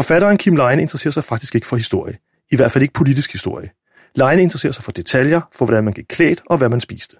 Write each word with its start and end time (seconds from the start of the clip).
Forfatteren 0.00 0.38
Kim 0.38 0.56
Leine 0.56 0.82
interesserer 0.82 1.12
sig 1.12 1.24
faktisk 1.24 1.54
ikke 1.54 1.66
for 1.66 1.76
historie. 1.76 2.18
I 2.50 2.56
hvert 2.56 2.72
fald 2.72 2.82
ikke 2.82 2.94
politisk 2.94 3.32
historie. 3.32 3.70
Leine 4.14 4.42
interesserer 4.42 4.72
sig 4.72 4.84
for 4.84 4.92
detaljer, 4.92 5.40
for 5.52 5.64
hvordan 5.64 5.84
man 5.84 5.92
gik 5.92 6.04
klædt 6.08 6.42
og 6.46 6.58
hvad 6.58 6.68
man 6.68 6.80
spiste. 6.80 7.16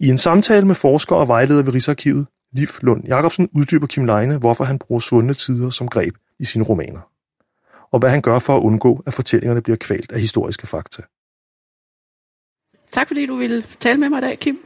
I 0.00 0.08
en 0.08 0.18
samtale 0.18 0.66
med 0.66 0.74
forsker 0.74 1.16
og 1.16 1.28
vejleder 1.28 1.62
ved 1.62 1.74
Rigsarkivet, 1.74 2.26
Liv 2.52 2.66
Lund 2.80 3.04
Jacobsen, 3.06 3.48
uddyber 3.54 3.86
Kim 3.86 4.04
Leine, 4.04 4.38
hvorfor 4.38 4.64
han 4.64 4.78
bruger 4.78 5.00
svundne 5.00 5.34
tider 5.34 5.70
som 5.70 5.88
greb 5.88 6.14
i 6.38 6.44
sine 6.44 6.64
romaner. 6.64 7.00
Og 7.92 7.98
hvad 7.98 8.10
han 8.10 8.22
gør 8.22 8.38
for 8.38 8.56
at 8.56 8.60
undgå, 8.60 9.02
at 9.06 9.14
fortællingerne 9.14 9.62
bliver 9.62 9.76
kvalt 9.76 10.12
af 10.12 10.20
historiske 10.20 10.66
fakta. 10.66 11.02
Tak 12.92 13.08
fordi 13.08 13.26
du 13.26 13.36
ville 13.36 13.64
tale 13.80 14.00
med 14.00 14.08
mig 14.08 14.18
i 14.18 14.22
dag, 14.22 14.38
Kim. 14.38 14.58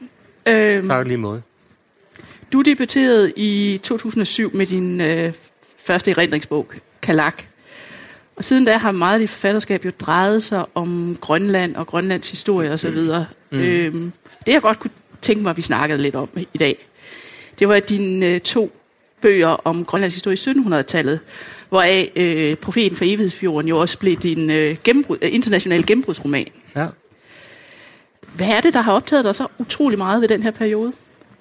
Øhm, 0.49 0.89
tak 0.89 1.07
lige 1.07 1.19
måde. 1.19 1.43
Du 2.53 2.63
debuterede 2.63 3.33
i 3.37 3.81
2007 3.83 4.57
med 4.57 4.67
din 4.67 5.01
øh, 5.01 5.33
første 5.79 6.11
erindringsbog, 6.11 6.73
Kalak. 7.03 7.43
Og 8.37 8.45
siden 8.45 8.65
da 8.65 8.77
har 8.77 8.93
meget 8.93 9.15
af 9.15 9.21
dit 9.21 9.31
forfatterskab 9.31 9.85
jo 9.85 9.93
drejet 10.01 10.43
sig 10.43 10.65
om 10.75 11.17
Grønland 11.21 11.77
og 11.77 11.87
Grønlands 11.87 12.31
historie 12.31 12.71
osv. 12.71 12.99
Mm. 13.51 13.59
Øhm, 13.59 14.13
det 14.47 14.53
jeg 14.53 14.63
godt 14.63 14.81
kunne 14.81 14.91
tænke 15.23 15.43
mig, 15.43 15.51
at 15.51 15.57
vi 15.57 15.63
snakkede 15.63 16.03
lidt 16.03 16.15
om 16.15 16.29
i 16.53 16.59
dag, 16.59 16.87
det 17.59 17.69
var 17.69 17.81
dine 17.81 18.27
øh, 18.27 18.41
to 18.41 18.73
bøger 19.21 19.49
om 19.49 19.85
Grønlands 19.85 20.15
historie 20.15 20.37
i 20.37 20.41
1700-tallet, 20.41 21.21
hvoraf 21.69 22.13
øh, 22.17 22.57
Profeten 22.57 22.97
for 22.97 23.05
Evighedsfjorden 23.05 23.69
jo 23.69 23.79
også 23.79 23.99
blev 23.99 24.17
din 24.17 24.51
øh, 24.51 24.77
gennembrud, 24.85 25.19
øh, 25.23 25.35
internationale 25.35 25.83
gennembrudsroman. 25.83 26.47
Ja. 26.77 26.87
Hvad 28.35 28.49
er 28.49 28.61
det, 28.61 28.75
der 28.75 28.81
har 28.81 28.93
optaget 28.93 29.25
dig 29.25 29.35
så 29.35 29.47
utrolig 29.59 29.99
meget 29.99 30.21
ved 30.21 30.29
den 30.29 30.43
her 30.43 30.51
periode? 30.51 30.93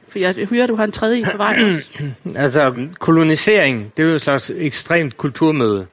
For 0.09 0.19
jeg 0.19 0.47
hører, 0.50 0.67
du 0.67 0.75
har 0.75 0.83
en 0.83 0.91
tredje 0.91 1.25
på 1.31 1.38
vej. 1.38 1.58
altså, 2.36 2.88
kolonisering, 3.00 3.91
det 3.97 4.03
er 4.03 4.08
jo 4.08 4.16
et 4.16 4.22
slags 4.22 4.52
ekstremt 4.55 5.17
kulturmøde. 5.17 5.88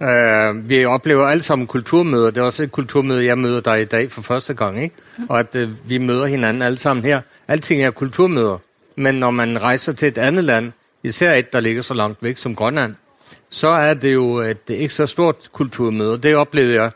Uh, 0.00 0.68
vi 0.68 0.84
oplever 0.84 1.26
alle 1.26 1.42
sammen 1.42 1.66
kulturmøder. 1.66 2.30
Det 2.30 2.38
er 2.38 2.42
også 2.42 2.62
et 2.62 2.72
kulturmøde, 2.72 3.24
jeg 3.24 3.38
møder 3.38 3.60
dig 3.60 3.82
i 3.82 3.84
dag 3.84 4.12
for 4.12 4.22
første 4.22 4.54
gang. 4.54 4.82
Ikke? 4.82 4.94
Og 5.28 5.38
at 5.38 5.54
uh, 5.54 5.90
vi 5.90 5.98
møder 5.98 6.26
hinanden 6.26 6.62
alle 6.62 6.78
sammen 6.78 7.04
her. 7.04 7.20
Alting 7.48 7.82
er 7.82 7.90
kulturmøder. 7.90 8.58
Men 8.96 9.14
når 9.14 9.30
man 9.30 9.62
rejser 9.62 9.92
til 9.92 10.08
et 10.08 10.18
andet 10.18 10.44
land, 10.44 10.72
især 11.02 11.34
et, 11.34 11.52
der 11.52 11.60
ligger 11.60 11.82
så 11.82 11.94
langt 11.94 12.22
væk 12.22 12.36
som 12.36 12.54
Grønland, 12.54 12.94
så 13.50 13.68
er 13.68 13.94
det 13.94 14.14
jo 14.14 14.38
et 14.38 14.62
ekstra 14.68 15.06
stort 15.06 15.36
kulturmøde. 15.52 16.18
Det 16.18 16.36
oplevede 16.36 16.74
jeg, 16.74 16.90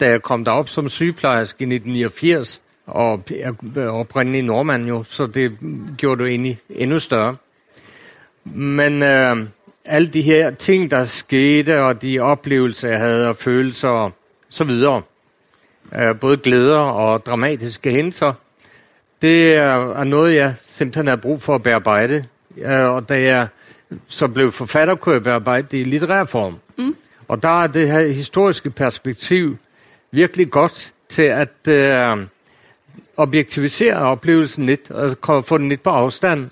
da 0.00 0.08
jeg 0.08 0.22
kom 0.22 0.44
derop 0.44 0.68
som 0.68 0.88
sygeplejerske 0.88 1.56
i 1.60 1.74
1989, 1.74 2.60
og 2.86 3.22
jeg 3.30 3.54
er 3.76 3.88
oprindelig 3.88 4.42
nordmand 4.42 4.86
jo, 4.86 5.04
så 5.04 5.26
det 5.26 5.58
gjorde 5.98 6.22
det 6.22 6.30
egentlig 6.30 6.58
endnu 6.70 6.98
større. 6.98 7.36
Men 8.44 9.02
øh, 9.02 9.36
alle 9.84 10.08
de 10.08 10.22
her 10.22 10.50
ting, 10.50 10.90
der 10.90 11.04
skete, 11.04 11.82
og 11.82 12.02
de 12.02 12.18
oplevelser, 12.18 12.88
jeg 12.88 12.98
havde, 12.98 13.28
og 13.28 13.36
følelser 13.36 13.88
og 13.88 14.12
så 14.48 14.64
videre, 14.64 15.02
øh, 15.94 16.20
både 16.20 16.36
glæder 16.36 16.78
og 16.78 17.26
dramatiske 17.26 17.90
hændelser, 17.90 18.32
det 19.22 19.54
er 19.54 20.04
noget, 20.04 20.34
jeg 20.34 20.54
simpelthen 20.66 21.06
har 21.06 21.16
brug 21.16 21.42
for 21.42 21.54
at 21.54 21.62
bearbejde. 21.62 22.24
Øh, 22.58 22.88
og 22.88 23.08
da 23.08 23.22
jeg 23.22 23.46
så 24.08 24.28
blev 24.28 24.52
forfatter, 24.52 24.94
kunne 24.94 25.14
jeg 25.14 25.22
bearbejde 25.22 25.66
det 25.70 25.78
i 25.78 25.84
litterær 25.84 26.24
form. 26.24 26.58
Mm. 26.78 26.96
Og 27.28 27.42
der 27.42 27.62
er 27.62 27.66
det 27.66 27.88
her 27.88 28.06
historiske 28.06 28.70
perspektiv 28.70 29.56
virkelig 30.10 30.50
godt 30.50 30.92
til 31.08 31.22
at 31.22 31.68
øh, 31.68 32.26
objektivisere 33.16 33.96
oplevelsen 33.96 34.66
lidt, 34.66 34.90
og 34.90 35.44
få 35.44 35.58
den 35.58 35.68
lidt 35.68 35.82
på 35.82 35.90
afstand, 35.90 36.50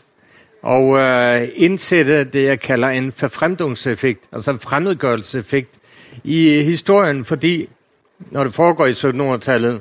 og 0.62 0.98
øh, 0.98 1.48
indsætte 1.54 2.24
det, 2.24 2.44
jeg 2.44 2.60
kalder 2.60 2.88
en 2.88 3.12
forfremdungseffekt, 3.12 4.20
altså 4.32 4.50
en 4.50 4.58
fremmedgørelseseffekt 4.58 5.70
i 6.24 6.62
historien, 6.62 7.24
fordi 7.24 7.68
når 8.30 8.44
det 8.44 8.54
foregår 8.54 8.86
i 8.86 8.92
1700-tallet, 8.92 9.80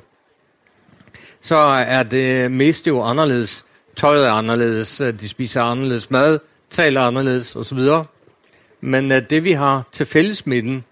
så 1.41 1.55
er 1.87 2.03
det 2.03 2.51
mest 2.51 2.87
jo 2.87 3.01
anderledes. 3.01 3.65
Tøjet 3.95 4.27
er 4.27 4.31
anderledes, 4.31 5.01
øh, 5.01 5.19
de 5.19 5.29
spiser 5.29 5.61
anderledes 5.61 6.11
mad, 6.11 6.39
taler 6.69 7.01
anderledes 7.01 7.55
osv. 7.55 7.79
Men 8.81 9.11
øh, 9.11 9.21
det 9.29 9.43
vi 9.43 9.51
har 9.51 9.83
til 9.91 10.05
fælles 10.05 10.45
med 10.45 10.61
den, 10.61 10.83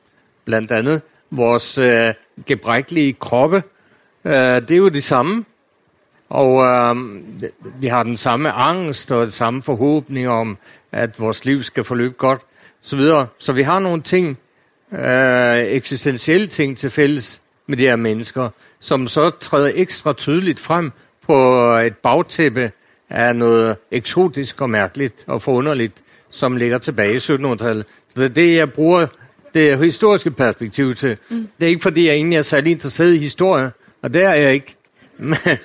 blandt 0.46 0.72
andet 0.72 1.02
vores 1.32 1.78
øh, 1.78 2.14
gebrækkelige 2.46 3.14
kroppe, 3.14 3.64
øh, 4.26 4.34
det 4.34 4.72
er 4.72 4.78
jo 4.78 4.90
det 4.90 5.04
samme. 5.04 5.46
Og 6.30 6.66
øh, 6.66 6.96
vi 7.82 7.88
har 7.88 8.04
den 8.04 8.18
samme 8.18 8.52
angst 8.52 9.12
og 9.12 9.22
den 9.22 9.32
samme 9.32 9.62
forhåbning 9.62 10.30
om, 10.30 10.58
at 10.92 11.20
vores 11.20 11.46
liv 11.46 11.64
skal 11.64 11.84
forløbe 11.84 12.14
godt, 12.18 12.42
så 12.82 12.96
videre. 12.96 13.28
Så 13.38 13.52
vi 13.52 13.62
har 13.62 13.80
nogle 13.80 14.02
ting, 14.02 14.38
øh, 14.94 15.58
eksistentielle 15.58 16.48
ting 16.48 16.78
til 16.78 16.90
fælles 16.90 17.42
med 17.68 17.78
de 17.78 17.84
her 17.84 17.96
mennesker, 17.96 18.50
som 18.80 19.08
så 19.08 19.30
træder 19.30 19.72
ekstra 19.76 20.14
tydeligt 20.14 20.60
frem 20.60 20.92
på 21.28 21.62
et 21.78 21.98
bagtæppe 21.98 22.72
af 23.10 23.36
noget 23.36 23.78
eksotisk 23.92 24.62
og 24.62 24.70
mærkeligt 24.70 25.24
og 25.28 25.42
forunderligt, 25.42 25.94
som 26.30 26.58
ligger 26.58 26.78
tilbage 26.78 27.14
i 27.14 27.18
1700-tallet. 27.18 27.86
Så 28.10 28.22
det 28.22 28.26
er 28.26 28.30
det, 28.30 28.56
jeg 28.56 28.74
bruger 28.74 29.08
det 29.54 29.78
historiske 29.80 30.32
perspektiv 30.32 30.96
til. 30.96 31.18
Mm. 31.30 31.48
Det 31.60 31.66
er 31.66 31.70
ikke, 31.70 31.82
fordi 31.82 32.08
jeg 32.08 32.14
egentlig 32.14 32.38
er 32.38 32.42
særlig 32.42 32.72
interesseret 32.72 33.14
i 33.14 33.18
historie, 33.18 33.72
og 34.02 34.14
det 34.14 34.24
er 34.24 34.34
jeg 34.34 34.54
ikke. 34.54 34.76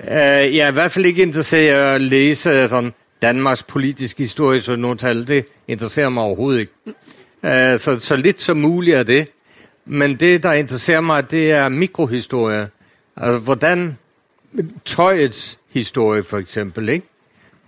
Men, 0.00 0.08
øh, 0.08 0.56
jeg 0.56 0.64
er 0.64 0.68
i 0.68 0.72
hvert 0.72 0.92
fald 0.92 1.06
ikke 1.06 1.22
interesseret 1.22 1.64
i 1.64 1.94
at 1.94 2.00
læse 2.00 2.68
sådan 2.68 2.92
Danmarks 3.22 3.62
politiske 3.62 4.22
historie, 4.22 4.60
så 4.60 4.76
nogle 4.76 4.96
tal, 4.96 5.28
det 5.28 5.46
interesserer 5.68 6.08
mig 6.08 6.22
overhovedet 6.22 6.60
ikke. 6.60 6.72
Øh, 7.44 7.78
så, 7.78 8.00
så 8.00 8.16
lidt 8.16 8.40
som 8.40 8.56
muligt 8.56 8.96
er 8.96 9.02
det. 9.02 9.28
Men 9.84 10.16
det, 10.16 10.42
der 10.42 10.52
interesserer 10.52 11.00
mig, 11.00 11.30
det 11.30 11.52
er 11.52 11.68
mikrohistorie. 11.68 12.68
Altså, 13.16 13.38
hvordan 13.38 13.98
tøjets 14.84 15.58
historie, 15.72 16.22
for 16.22 16.38
eksempel, 16.38 16.88
ikke? 16.88 17.06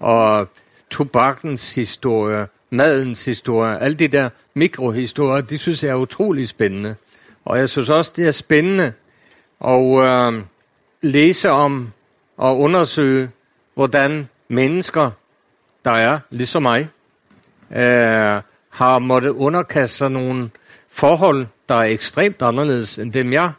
Og 0.00 0.48
tobakkens 0.90 1.74
historie, 1.74 2.46
madens 2.70 3.24
historie, 3.24 3.78
alle 3.78 3.96
de 3.96 4.08
der 4.08 4.28
mikrohistorier, 4.54 5.40
de 5.40 5.58
synes 5.58 5.84
jeg 5.84 5.90
er 5.90 5.94
utrolig 5.94 6.48
spændende. 6.48 6.94
Og 7.44 7.58
jeg 7.58 7.68
synes 7.68 7.90
også, 7.90 8.12
det 8.16 8.26
er 8.26 8.30
spændende 8.30 8.92
at 9.64 10.04
øh, 10.04 10.42
læse 11.02 11.50
om 11.50 11.92
at 12.42 12.54
undersøge, 12.54 13.30
hvordan 13.74 14.28
mennesker, 14.48 15.10
der 15.84 15.90
er 15.90 16.18
ligesom 16.30 16.62
mig, 16.62 16.88
øh, 17.70 18.42
har 18.70 18.98
måttet 18.98 19.30
underkaste 19.30 19.96
sig 19.96 20.10
nogle 20.10 20.50
forhold, 20.90 21.46
der 21.68 21.74
er 21.74 21.82
ekstremt 21.82 22.42
anderledes 22.42 22.98
end 22.98 23.12
dem, 23.12 23.32
jeg 23.32 23.52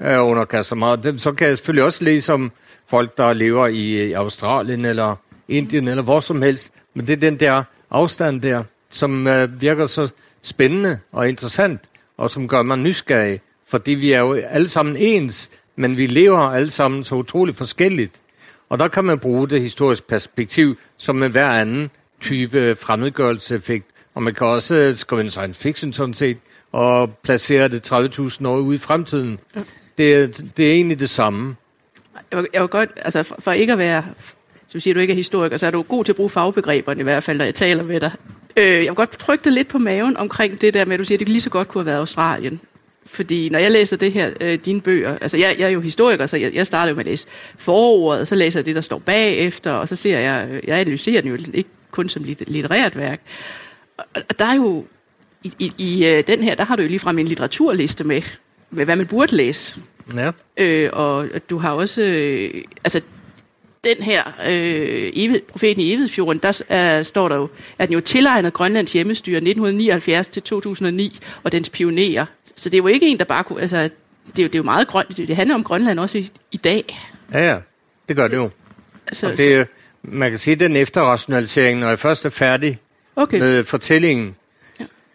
øh, 0.00 0.24
underkaster 0.24 0.76
mig. 0.76 0.98
Så 1.16 1.32
kan 1.32 1.48
jeg 1.48 1.58
selvfølgelig 1.58 1.84
også 1.84 2.04
læse 2.04 2.32
om 2.32 2.52
folk, 2.86 3.16
der 3.16 3.32
lever 3.32 3.66
i 3.66 4.12
Australien 4.12 4.84
eller 4.84 5.16
Indien 5.48 5.88
eller 5.88 6.02
hvor 6.02 6.20
som 6.20 6.42
helst. 6.42 6.70
Men 6.94 7.06
det 7.06 7.12
er 7.12 7.16
den 7.16 7.40
der 7.40 7.62
afstand 7.90 8.42
der, 8.42 8.62
som 8.90 9.26
øh, 9.26 9.60
virker 9.60 9.86
så 9.86 10.10
spændende 10.42 10.98
og 11.12 11.28
interessant, 11.28 11.80
og 12.16 12.30
som 12.30 12.48
gør 12.48 12.62
mig 12.62 12.78
nysgerrig. 12.78 13.40
Fordi 13.66 13.90
vi 13.90 14.12
er 14.12 14.20
jo 14.20 14.32
alle 14.32 14.68
sammen 14.68 14.96
ens, 14.96 15.50
men 15.76 15.96
vi 15.96 16.06
lever 16.06 16.38
alle 16.38 16.70
sammen 16.70 17.04
så 17.04 17.14
utroligt 17.14 17.56
forskelligt. 17.56 18.20
Og 18.68 18.78
der 18.78 18.88
kan 18.88 19.04
man 19.04 19.18
bruge 19.18 19.48
det 19.48 19.62
historiske 19.62 20.06
perspektiv 20.06 20.76
som 20.98 21.16
med 21.16 21.28
hver 21.30 21.48
anden 21.48 21.90
type 22.20 22.74
fremmedgørelseffekt. 22.74 23.86
Og 24.14 24.22
man 24.22 24.34
kan 24.34 24.46
også 24.46 24.92
skrive 24.96 25.20
en 25.20 25.30
science 25.30 25.60
fiction 25.60 25.92
sådan 25.92 26.14
set, 26.14 26.38
og 26.72 27.14
placere 27.22 27.68
det 27.68 27.92
30.000 27.92 28.48
år 28.48 28.56
ude 28.56 28.74
i 28.74 28.78
fremtiden. 28.78 29.38
Det, 29.98 30.44
det 30.56 30.68
er 30.68 30.72
egentlig 30.72 30.98
det 30.98 31.10
samme. 31.10 31.56
Jeg 32.30 32.38
vil, 32.38 32.48
jeg 32.52 32.60
vil 32.60 32.68
godt, 32.68 32.90
altså 32.96 33.22
for, 33.22 33.36
for 33.38 33.52
ikke 33.52 33.72
at 33.72 33.78
være, 33.78 34.04
som 34.68 34.80
siger 34.80 34.94
du 34.94 35.00
ikke 35.00 35.12
er 35.12 35.16
historiker, 35.16 35.56
så 35.56 35.66
er 35.66 35.70
du 35.70 35.82
god 35.82 36.04
til 36.04 36.12
at 36.12 36.16
bruge 36.16 36.30
fagbegreberne 36.30 37.00
i 37.00 37.02
hvert 37.02 37.22
fald, 37.22 37.38
når 37.38 37.44
jeg 37.44 37.54
taler 37.54 37.82
med 37.82 38.00
dig. 38.00 38.12
Øh, 38.56 38.64
jeg 38.66 38.80
vil 38.80 38.94
godt 38.94 39.10
trykke 39.10 39.44
det 39.44 39.52
lidt 39.52 39.68
på 39.68 39.78
maven 39.78 40.16
omkring 40.16 40.60
det 40.60 40.74
der 40.74 40.84
med, 40.84 40.94
at 40.94 40.98
du 40.98 41.04
siger, 41.04 41.16
at 41.16 41.20
det 41.20 41.28
lige 41.28 41.40
så 41.40 41.50
godt 41.50 41.68
kunne 41.68 41.80
have 41.80 41.86
været 41.86 41.98
Australien. 41.98 42.60
Fordi 43.06 43.48
når 43.48 43.58
jeg 43.58 43.70
læser 43.70 43.96
det 43.96 44.12
her, 44.12 44.30
øh, 44.40 44.58
dine 44.64 44.80
bøger, 44.80 45.18
altså 45.20 45.36
jeg, 45.36 45.56
jeg 45.58 45.64
er 45.64 45.70
jo 45.70 45.80
historiker, 45.80 46.26
så 46.26 46.36
jeg, 46.36 46.54
jeg 46.54 46.66
starter 46.66 46.90
jo 46.90 46.96
med 46.96 47.04
at 47.04 47.10
læse 47.10 47.26
forordet, 47.56 48.20
og 48.20 48.26
så 48.26 48.34
læser 48.34 48.60
jeg 48.60 48.66
det, 48.66 48.74
der 48.76 48.80
står 48.80 48.98
bagefter, 48.98 49.72
og 49.72 49.88
så 49.88 49.96
ser 49.96 50.18
jeg, 50.18 50.48
øh, 50.50 50.60
jeg 50.66 50.80
analyserer 50.80 51.22
den 51.22 51.30
jo 51.30 51.38
ikke 51.54 51.70
kun 51.90 52.08
som 52.08 52.24
litterært 52.46 52.96
værk. 52.96 53.20
Og, 53.98 54.38
der 54.38 54.44
er 54.44 54.54
jo, 54.54 54.84
i, 55.44 55.52
i, 55.58 55.72
i 55.78 56.06
øh, 56.06 56.24
den 56.26 56.42
her, 56.42 56.54
der 56.54 56.64
har 56.64 56.76
du 56.76 56.82
jo 56.82 56.88
ligefrem 56.88 57.18
en 57.18 57.26
litteraturliste 57.26 58.04
med, 58.04 58.22
med 58.70 58.84
hvad 58.84 58.96
man 58.96 59.06
burde 59.06 59.36
læse. 59.36 59.76
Ja. 60.14 60.30
Øh, 60.56 60.90
og 60.92 61.28
du 61.50 61.58
har 61.58 61.72
også, 61.72 62.02
øh, 62.02 62.64
altså 62.84 63.00
den 63.84 63.96
her 64.02 64.22
øh, 64.48 65.10
evig, 65.14 65.42
profeten 65.42 65.82
i 65.82 65.92
Evidsfjorden, 65.92 66.40
der 66.42 66.62
er, 66.68 67.02
står 67.02 67.28
der 67.28 67.36
jo, 67.36 67.48
at 67.78 67.88
den 67.88 67.94
jo 67.94 68.00
tilegnet 68.00 68.52
Grønlands 68.52 68.92
hjemmestyre 68.92 69.36
1979 69.36 70.28
til 70.28 70.42
2009 70.42 71.18
og 71.42 71.52
dens 71.52 71.70
pionerer. 71.70 72.26
Så 72.56 72.68
det 72.68 72.74
er 72.74 72.78
jo 72.78 72.86
ikke 72.86 73.06
en, 73.06 73.18
der 73.18 73.24
bare 73.24 73.44
kunne, 73.44 73.60
altså, 73.60 73.76
det 74.26 74.38
er 74.38 74.42
jo, 74.42 74.46
det 74.46 74.54
er 74.54 74.58
jo 74.58 74.62
meget 74.62 74.88
grønt, 74.88 75.16
det 75.16 75.36
handler 75.36 75.54
om 75.54 75.64
Grønland 75.64 75.98
også 75.98 76.18
i, 76.18 76.30
i 76.52 76.56
dag. 76.56 76.98
Ja, 77.32 77.50
ja, 77.50 77.58
det 78.08 78.16
gør 78.16 78.28
det 78.28 78.36
jo. 78.36 78.50
Altså, 79.06 79.30
og 79.30 79.38
det, 79.38 79.66
man 80.02 80.30
kan 80.30 80.38
sige, 80.38 80.56
den 80.56 80.76
efterrationalisering, 80.76 81.78
når 81.78 81.88
jeg 81.88 81.98
først 81.98 82.26
er 82.26 82.30
færdig 82.30 82.78
okay. 83.16 83.38
med 83.38 83.64
fortællingen, 83.64 84.36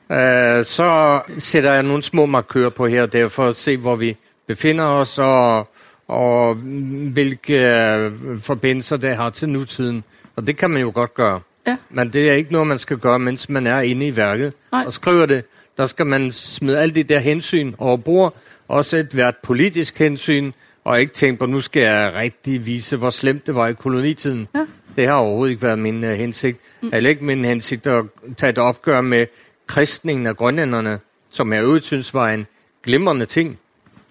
ja. 0.10 0.58
Øh, 0.58 0.66
så 0.66 1.22
sætter 1.38 1.74
jeg 1.74 1.84
nogle 1.84 2.04
små 2.04 2.26
markører 2.26 2.70
på 2.70 2.88
her 2.88 3.02
og 3.02 3.14
der 3.14 3.28
for 3.28 3.48
at 3.48 3.56
se, 3.56 3.78
hvor 3.78 3.96
vi 3.96 4.18
befinder 4.48 4.84
os, 4.84 5.20
og, 5.20 5.70
og 6.08 6.54
hvilke 6.54 7.54
øh, 7.54 8.12
forbindelser 8.40 8.98
det 8.98 9.16
har 9.16 9.30
til 9.30 9.50
nutiden. 9.50 10.04
Og 10.36 10.48
det 10.48 10.58
kan 10.58 10.70
man 10.70 10.82
jo 10.82 10.92
godt 10.96 11.14
gøre. 11.14 11.42
Ja. 11.68 11.78
Men 11.90 12.14
det 12.14 12.30
er 12.30 12.34
ikke 12.34 12.52
noget, 12.52 12.68
man 12.68 12.78
skal 12.78 12.98
gøre, 12.98 13.20
mens 13.20 13.50
man 13.50 13.68
er 13.68 13.80
inde 13.80 14.08
i 14.08 14.16
værket 14.16 14.54
Nej. 14.72 14.84
og 14.86 14.92
skriver 14.92 15.26
det. 15.26 15.44
Der 15.80 15.88
skal 15.88 16.06
man 16.06 16.32
smide 16.32 16.80
alle 16.80 16.96
de 16.96 17.04
der 17.04 17.20
hensyn 17.20 17.74
over 17.78 17.98
bord. 17.98 18.36
Også 18.68 18.98
et 18.98 19.08
hvert 19.08 19.36
politisk 19.44 19.98
hensyn, 19.98 20.52
og 20.84 21.02
ikke 21.02 21.14
tænke 21.14 21.40
på, 21.40 21.46
nu 21.46 21.62
skal 21.62 21.82
jeg 21.82 22.14
rigtig 22.16 22.66
vise, 22.66 22.98
hvor 22.98 23.10
slemt 23.10 23.48
det 23.48 23.56
var 23.56 23.68
i 23.68 23.74
kolonitiden. 23.74 24.48
Ja. 24.56 24.66
Det 24.96 25.08
har 25.08 25.14
overhovedet 25.14 25.52
ikke 25.52 25.64
været 25.64 25.80
min 25.80 26.04
uh, 26.04 26.10
hensigt. 26.10 26.58
Mm. 26.82 26.92
Heller 26.94 27.10
ikke 27.10 27.24
min 27.24 27.46
hensigt 27.46 27.88
at 27.88 28.06
tage 28.38 28.50
et 28.50 28.58
opgør 28.58 29.02
med 29.02 29.26
kristningen 29.68 30.28
af 30.28 30.38
grønlænderne, 30.38 31.00
som 31.30 31.54
jeg 31.54 31.64
øvrigt 31.64 31.86
synes 31.86 32.14
var 32.14 32.30
en 32.30 32.48
glimrende 32.84 33.26
ting, 33.26 33.60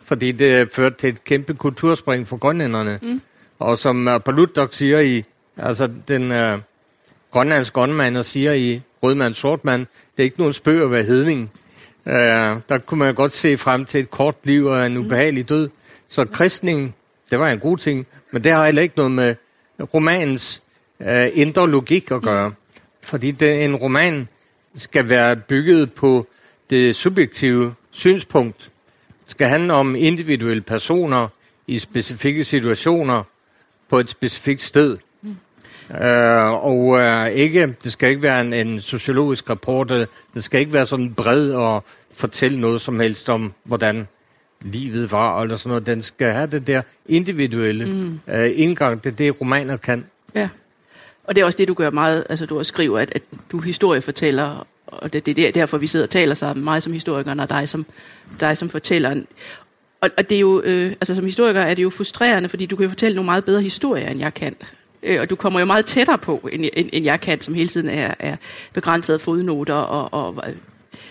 fordi 0.03 0.33
det 0.33 0.71
førte 0.71 0.97
til 0.97 1.09
et 1.09 1.25
kæmpe 1.25 1.55
kulturspring 1.55 2.29
for 2.29 2.37
grønlænderne. 2.37 2.99
Mm. 3.03 3.21
Og 3.59 3.79
som 3.79 4.07
uh, 4.07 4.21
Palutok 4.21 4.75
siger 4.75 5.01
i, 5.01 5.25
altså 5.57 5.91
den 6.09 6.31
uh, 6.31 6.61
grønlandske 7.31 7.75
grønmander 7.75 8.23
siger 8.23 8.53
i 8.53 8.81
Rødmand 9.03 9.35
Sortmand, 9.35 9.87
det 10.17 10.23
er 10.23 10.25
ikke 10.25 10.39
nogen 10.39 10.55
spøg 10.55 10.83
at 10.83 10.91
være 10.91 11.03
hedning. 11.03 11.51
Uh, 12.07 12.13
der 12.69 12.79
kunne 12.87 12.99
man 12.99 13.15
godt 13.15 13.33
se 13.33 13.59
frem 13.59 13.85
til 13.85 14.01
et 14.01 14.11
kort 14.11 14.37
liv 14.45 14.67
og 14.67 14.87
en 14.87 14.97
ubehagelig 14.97 15.49
død. 15.49 15.71
Så 16.09 16.25
kristningen, 16.25 16.95
det 17.31 17.39
var 17.39 17.51
en 17.51 17.59
god 17.59 17.79
ting, 17.79 18.07
men 18.31 18.45
det 18.45 18.53
har 18.53 18.65
heller 18.65 18.83
ikke 18.83 18.97
noget 18.97 19.13
med 19.13 19.35
romanens 19.95 20.63
uh, 21.01 21.07
indre 21.33 21.71
logik 21.71 22.11
at 22.11 22.23
gøre. 22.23 22.53
Fordi 23.03 23.31
det, 23.31 23.65
en 23.65 23.77
roman 23.77 24.29
skal 24.77 25.09
være 25.09 25.37
bygget 25.37 25.93
på 25.93 26.27
det 26.71 26.97
subjektive 26.97 27.75
synspunkt. 27.91 28.71
Det 29.23 29.31
skal 29.31 29.49
handle 29.49 29.73
om 29.73 29.95
individuelle 29.95 30.63
personer 30.63 31.29
i 31.67 31.79
specifikke 31.79 32.45
situationer 32.45 33.23
på 33.89 33.99
et 33.99 34.11
specifikt 34.11 34.61
sted. 34.61 34.99
Uh, 35.91 36.65
og 36.65 36.79
uh, 36.79 37.29
ikke, 37.29 37.75
det 37.85 37.93
skal 37.93 38.09
ikke 38.09 38.23
være 38.23 38.41
en, 38.41 38.53
en 38.53 38.81
sociologisk 38.81 39.51
rapport, 39.51 39.91
øh, 39.91 40.07
det 40.35 40.45
skal 40.45 40.61
ikke 40.61 40.73
være 40.73 40.87
sådan 40.87 41.15
bred 41.15 41.51
og 41.51 41.85
fortælle 42.11 42.61
noget 42.61 42.81
som 42.81 43.01
helst 43.01 43.31
om, 43.31 43.53
hvordan 43.65 44.09
livet 44.61 45.13
var, 45.13 45.43
eller 45.43 45.57
sådan 45.57 45.69
noget. 45.69 45.87
Den 45.87 46.03
skal 46.03 46.33
have 46.33 46.47
det 46.47 46.67
der 46.67 46.83
individuelle 47.07 47.87
mm. 47.87 48.21
uh, 48.27 48.61
indgang, 48.61 49.05
det 49.05 49.13
er 49.13 49.17
det, 49.17 49.41
romaner 49.41 49.77
kan. 49.77 50.05
Ja. 50.35 50.49
Og 51.25 51.35
det 51.35 51.41
er 51.41 51.45
også 51.45 51.59
det, 51.59 51.69
du 51.69 51.75
gør 51.75 51.91
meget, 51.91 52.25
altså 52.29 52.47
du 52.47 52.59
også 52.59 52.69
skriver, 52.69 52.99
at, 52.99 53.13
at 53.15 53.23
du 53.53 53.59
er 53.59 53.63
historiefortæller, 53.63 54.67
og 54.87 55.13
det, 55.13 55.27
det 55.27 55.39
er 55.39 55.53
derfor, 55.53 55.79
vi 55.79 55.87
sidder 55.87 56.07
og 56.07 56.11
taler 56.11 56.35
sammen, 56.35 56.65
mig 56.65 56.83
som 56.83 56.93
historiker, 56.93 57.41
og 57.41 57.49
dig 57.49 57.69
som, 57.69 57.87
dig 58.41 58.57
som 58.57 58.69
fortælleren. 58.69 59.27
Og, 60.01 60.11
og 60.19 60.31
det 60.31 60.37
er 60.37 60.41
jo, 60.41 60.63
øh, 60.65 60.91
altså 60.91 61.15
som 61.15 61.25
historiker 61.25 61.61
er 61.61 61.75
det 61.75 61.83
jo 61.83 61.91
frustrerende, 61.91 62.49
fordi 62.49 62.67
du 62.67 62.77
kan 62.77 62.83
jo 62.83 62.89
fortælle 62.89 63.15
nogle 63.15 63.25
meget 63.25 63.45
bedre 63.45 63.63
historier, 63.63 64.09
end 64.09 64.21
jeg 64.21 64.35
kan. 64.35 64.57
Øh, 65.03 65.21
og 65.21 65.31
du 65.31 65.37
kommer 65.37 65.61
jo 65.61 65.67
meget 65.67 65.87
tættere 65.87 66.19
på, 66.19 66.49
end, 66.53 66.65
end, 66.73 66.91
end 66.93 67.05
jeg 67.05 67.21
kan, 67.21 67.41
som 67.41 67.55
hele 67.55 67.69
tiden 67.69 67.89
er, 67.89 68.15
er 68.19 68.37
begrænset 68.73 69.15
af 69.15 69.21
fodnoter 69.21 69.75
og, 69.75 70.13
og 70.13 70.45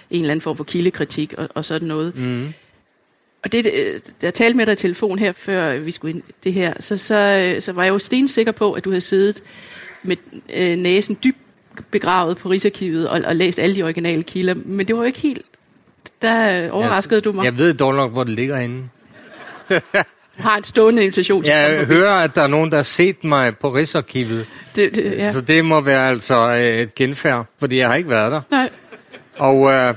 en 0.10 0.22
eller 0.22 0.31
anden 0.31 0.42
form 0.42 0.57
for 0.57 0.63
kildekritik 0.63 1.34
og, 1.34 1.50
og 1.56 1.66
sådan 1.66 1.88
noget. 1.88 2.16
Mm. 2.16 2.54
Og 3.44 3.51
det, 3.51 3.66
øh, 3.66 4.00
da 4.22 4.25
jeg 4.25 4.34
talte 4.34 4.57
med 4.57 4.66
dig 4.66 4.74
i 4.74 4.75
telefon 4.75 5.19
her, 5.19 5.31
før 5.31 5.78
vi 5.78 5.92
skulle 5.92 6.13
ind 6.13 6.24
det 6.44 6.54
her, 6.54 6.74
så, 6.80 6.98
så, 6.98 7.56
så 7.60 7.72
var 7.72 7.84
jeg 7.84 7.92
jo 7.92 8.00
stensikker 8.00 8.51
på, 8.51 8.74
at 8.74 8.86
du 8.86 8.89
havde 8.89 9.01
siddet 9.01 9.44
med 10.04 10.18
øh, 10.54 10.78
næsen 10.78 11.18
dybt 11.24 11.38
begravet 11.92 12.38
på 12.38 12.50
Rigsarkivet 12.50 13.10
og, 13.10 13.22
og 13.25 13.36
læst 13.36 13.60
alle 13.60 13.75
de 13.75 13.84
originale 13.84 14.24
kilder. 14.24 14.54
Men 14.66 14.88
det 14.88 14.95
var 14.95 15.01
jo 15.01 15.06
ikke 15.06 15.19
helt... 15.19 15.42
Der 16.22 16.66
øh, 16.66 16.69
overraskede 16.75 17.16
jeg, 17.16 17.24
du 17.24 17.31
mig. 17.31 17.45
Jeg 17.45 17.57
ved 17.57 17.74
dog 17.74 17.94
nok, 17.95 18.12
hvor 18.12 18.24
det 18.24 18.34
ligger 18.34 18.57
inde. 18.57 18.89
Har 20.38 20.57
en 20.57 20.63
stående 20.63 21.04
invitation 21.04 21.44
til 21.44 21.51
Jeg 21.51 21.86
hører, 21.86 22.13
at 22.13 22.36
der 22.36 22.42
er 22.42 22.48
nogen, 22.48 22.69
der 22.69 22.75
har 22.75 22.84
set 22.84 23.24
mig 23.24 23.57
på 23.57 23.69
Rigsarkivet. 23.69 24.48
Det, 24.75 24.95
det, 24.95 25.04
ja. 25.06 25.31
Så 25.31 25.42
det 25.42 25.66
må 25.66 25.81
være 25.81 26.10
altså 26.10 26.36
øh, 26.50 26.80
et 26.81 26.95
genfærd, 26.95 27.45
fordi 27.60 27.78
jeg 27.78 27.88
har 27.88 27.95
ikke 27.95 28.10
været 28.10 28.31
der. 28.31 28.42
Nej. 28.51 28.69
Og, 29.38 29.72
øh, 29.74 29.94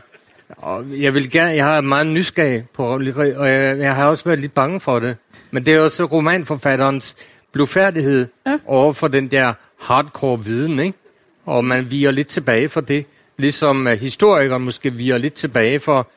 og 0.57 0.85
jeg 0.91 1.15
vil 1.15 1.31
gerne, 1.31 1.51
jeg 1.51 1.65
har 1.65 1.81
meget 1.81 2.07
nysgerrig 2.07 2.65
på, 2.75 2.87
og 2.87 3.49
jeg, 3.49 3.79
jeg 3.79 3.95
har 3.95 4.07
også 4.07 4.25
været 4.25 4.39
lidt 4.39 4.55
bange 4.55 4.81
for 4.81 4.99
det. 4.99 5.17
Men 5.51 5.67
det 5.67 5.75
er 5.75 5.81
også 5.81 6.05
romanforfatterens 6.05 7.17
blufærdighed 7.53 8.27
Ja. 8.47 8.59
over 8.67 8.93
for 8.93 9.09
den 9.09 9.29
der 9.29 9.53
hardcore 9.83 10.45
viden, 10.45 10.79
ikke? 10.79 10.99
Og 11.47 11.65
man 11.65 11.91
viger 11.91 12.11
lidt 12.11 12.29
tilbage 12.29 12.69
for 12.69 12.81
det, 12.81 13.07
ligesom 13.39 13.87
uh, 13.87 13.93
historikeren 13.93 14.63
måske 14.63 14.93
viger 14.93 15.19
lidt 15.19 15.35
tilbage 15.35 15.81
for, 15.81 16.09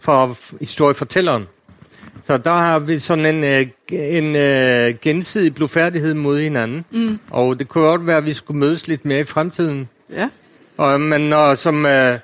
for 0.00 0.36
historiefortælleren. 0.60 1.46
Så 2.28 2.36
der 2.36 2.50
har 2.50 2.78
vi 2.78 2.98
sådan 2.98 3.26
en, 3.26 3.44
øh, 3.44 3.66
en 3.92 4.36
øh, 4.36 4.94
gensidig 5.02 5.54
blufærdighed 5.54 6.14
mod 6.14 6.40
hinanden. 6.40 6.84
Mm. 6.90 7.18
Og 7.30 7.58
det 7.58 7.68
kunne 7.68 7.84
godt 7.84 8.06
være, 8.06 8.16
at 8.16 8.24
vi 8.24 8.32
skulle 8.32 8.60
mødes 8.60 8.88
lidt 8.88 9.04
mere 9.04 9.20
i 9.20 9.24
fremtiden. 9.24 9.88
Ja. 10.12 10.28
Og, 10.76 11.00
men 11.00 11.20
når, 11.20 11.54
som 11.54 11.86
øh, 11.86 12.18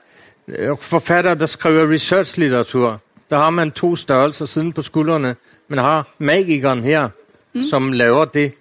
øh, 0.48 0.76
forfatter, 0.80 1.34
der 1.34 1.46
skriver 1.46 1.92
research-litteratur, 1.92 3.00
der 3.30 3.36
har 3.36 3.50
man 3.50 3.72
to 3.72 3.96
størrelser 3.96 4.44
siden 4.44 4.72
på 4.72 4.82
skuldrene. 4.82 5.36
Man 5.68 5.78
har 5.78 6.14
magikeren 6.18 6.84
her, 6.84 7.08
mm. 7.54 7.64
som 7.64 7.92
laver 7.92 8.24
det, 8.24 8.52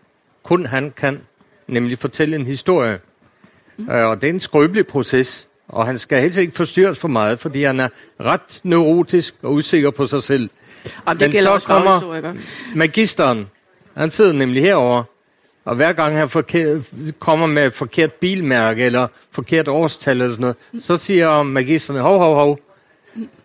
kun 0.44 0.66
han 0.66 0.94
kan, 0.98 1.22
nemlig 1.68 1.98
fortælle 1.98 2.36
en 2.36 2.46
historie. 2.46 3.00
Mm. 3.78 3.90
Øh, 3.90 4.08
og 4.08 4.22
det 4.22 4.30
er 4.30 4.34
en 4.34 4.40
skrøbelig 4.40 4.88
proces, 4.88 5.48
og 5.68 5.86
han 5.86 5.98
skal 5.98 6.22
helst 6.22 6.38
ikke 6.38 6.56
forstyrres 6.56 7.00
for 7.00 7.08
meget, 7.08 7.40
fordi 7.40 7.64
han 7.64 7.80
er 7.80 7.88
ret 8.20 8.60
neurotisk 8.64 9.36
og 9.42 9.54
usikker 9.54 9.92
på 9.92 10.06
sig 10.06 10.24
selv. 10.24 10.50
Jamen, 11.08 11.20
det 11.20 11.28
Men 11.28 11.32
gælder 11.32 11.44
så 11.44 11.54
også 11.54 11.68
kommer-. 11.68 12.34
Magisteren, 12.76 13.50
han 13.98 14.10
sidder 14.10 14.34
nemlig 14.34 14.62
herover, 14.62 15.04
og 15.66 15.76
hver 15.76 15.94
gang 15.94 16.18
han 16.18 16.30
forkert, 16.30 16.82
kommer 17.20 17.48
med 17.48 17.66
et 17.66 17.74
forkert 17.74 18.14
bilmærke 18.14 18.84
eller 18.84 19.08
forkert 19.32 19.68
årstal 19.68 20.22
eller 20.22 20.36
sådan 20.36 20.42
noget, 20.42 20.84
så 20.86 20.98
siger 20.98 21.44
magisterne, 21.44 22.00
hov, 22.00 22.20
hov, 22.20 22.36
hov. 22.36 22.60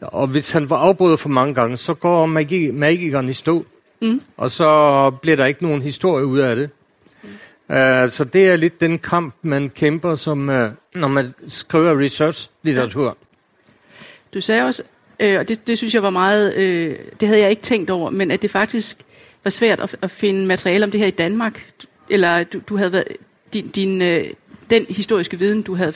Og 0.01 0.27
hvis 0.27 0.53
han 0.53 0.69
får 0.69 0.77
afbrudt 0.77 1.21
for 1.21 1.29
mange 1.29 1.55
gange, 1.55 1.77
så 1.77 1.95
går 1.95 2.27
magi, 2.27 2.71
magikeren 2.71 3.29
i 3.29 3.33
stå. 3.33 3.67
Mm. 4.03 4.21
Og 4.37 4.51
så 4.51 5.11
bliver 5.11 5.37
der 5.37 5.47
ikke 5.47 5.63
nogen 5.63 5.83
historie 5.83 6.27
ud 6.27 6.39
af 6.39 6.57
det. 6.57 6.71
Uh, 7.69 8.11
så 8.11 8.27
det 8.33 8.49
er 8.49 8.57
lidt 8.57 8.81
den 8.81 8.99
kamp, 8.99 9.35
man 9.43 9.71
kæmper, 9.71 10.15
som, 10.15 10.49
uh, 10.49 10.55
når 10.95 11.09
man 11.09 11.35
skriver 11.47 12.01
research-litteratur. 12.01 13.17
Du 14.35 14.41
sagde 14.41 14.63
også, 14.63 14.83
øh, 15.21 15.39
og 15.39 15.49
det, 15.49 15.67
det 15.67 15.79
synes 15.79 15.95
jeg 15.95 16.03
var 16.03 16.11
meget, 16.11 16.55
øh, 16.57 16.97
det 17.21 17.29
havde 17.29 17.41
jeg 17.41 17.51
ikke 17.51 17.63
tænkt 17.63 17.91
over, 17.91 18.11
men 18.11 18.31
at 18.31 18.43
det 18.43 18.51
faktisk 18.51 18.99
var 19.45 19.51
svært 19.51 19.81
at, 19.81 19.97
at 20.03 20.11
finde 20.11 20.47
materiale 20.47 20.85
om 20.85 20.91
det 20.91 21.01
her 21.01 21.07
i 21.07 21.11
Danmark, 21.11 21.67
eller 22.11 22.45
du, 22.45 22.61
du 22.69 22.77
havde 22.77 22.93
været, 22.93 23.05
din, 23.53 23.69
din, 23.69 24.03
øh, 24.03 24.25
den 24.71 24.87
historiske 24.89 25.39
viden, 25.39 25.63
du 25.63 25.75
havde 25.75 25.93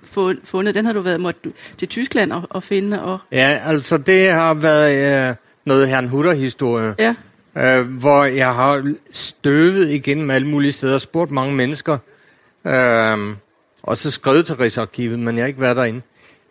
fund- 0.00 0.40
fundet, 0.44 0.74
den 0.74 0.86
har 0.86 0.92
du 0.92 1.00
været 1.00 1.20
måtte 1.20 1.40
du, 1.44 1.50
til 1.78 1.88
Tyskland 1.88 2.32
og, 2.32 2.42
og 2.50 2.62
finde, 2.62 3.02
og 3.02 3.18
Ja, 3.32 3.60
altså 3.64 3.98
det 3.98 4.30
har 4.30 4.54
været 4.54 5.30
uh, 5.30 5.36
noget 5.64 5.88
Herrn 5.88 6.08
Hutter-historie. 6.08 6.94
ja, 6.98 7.14
øh, 7.56 7.86
hvor 7.86 8.24
jeg 8.24 8.54
har 8.54 8.94
støvet 9.10 9.90
igennem 9.90 10.30
alle 10.30 10.48
mulige 10.48 10.72
steder, 10.72 10.98
spurgt 10.98 11.30
mange 11.30 11.54
mennesker, 11.54 11.98
øh, 12.66 13.34
og 13.82 13.96
så 13.96 14.10
skrevet 14.10 14.46
til 14.46 14.54
Rigsarkivet, 14.56 15.18
men 15.18 15.36
jeg 15.36 15.42
har 15.42 15.48
ikke 15.48 15.60
været 15.60 15.76
derinde, 15.76 16.00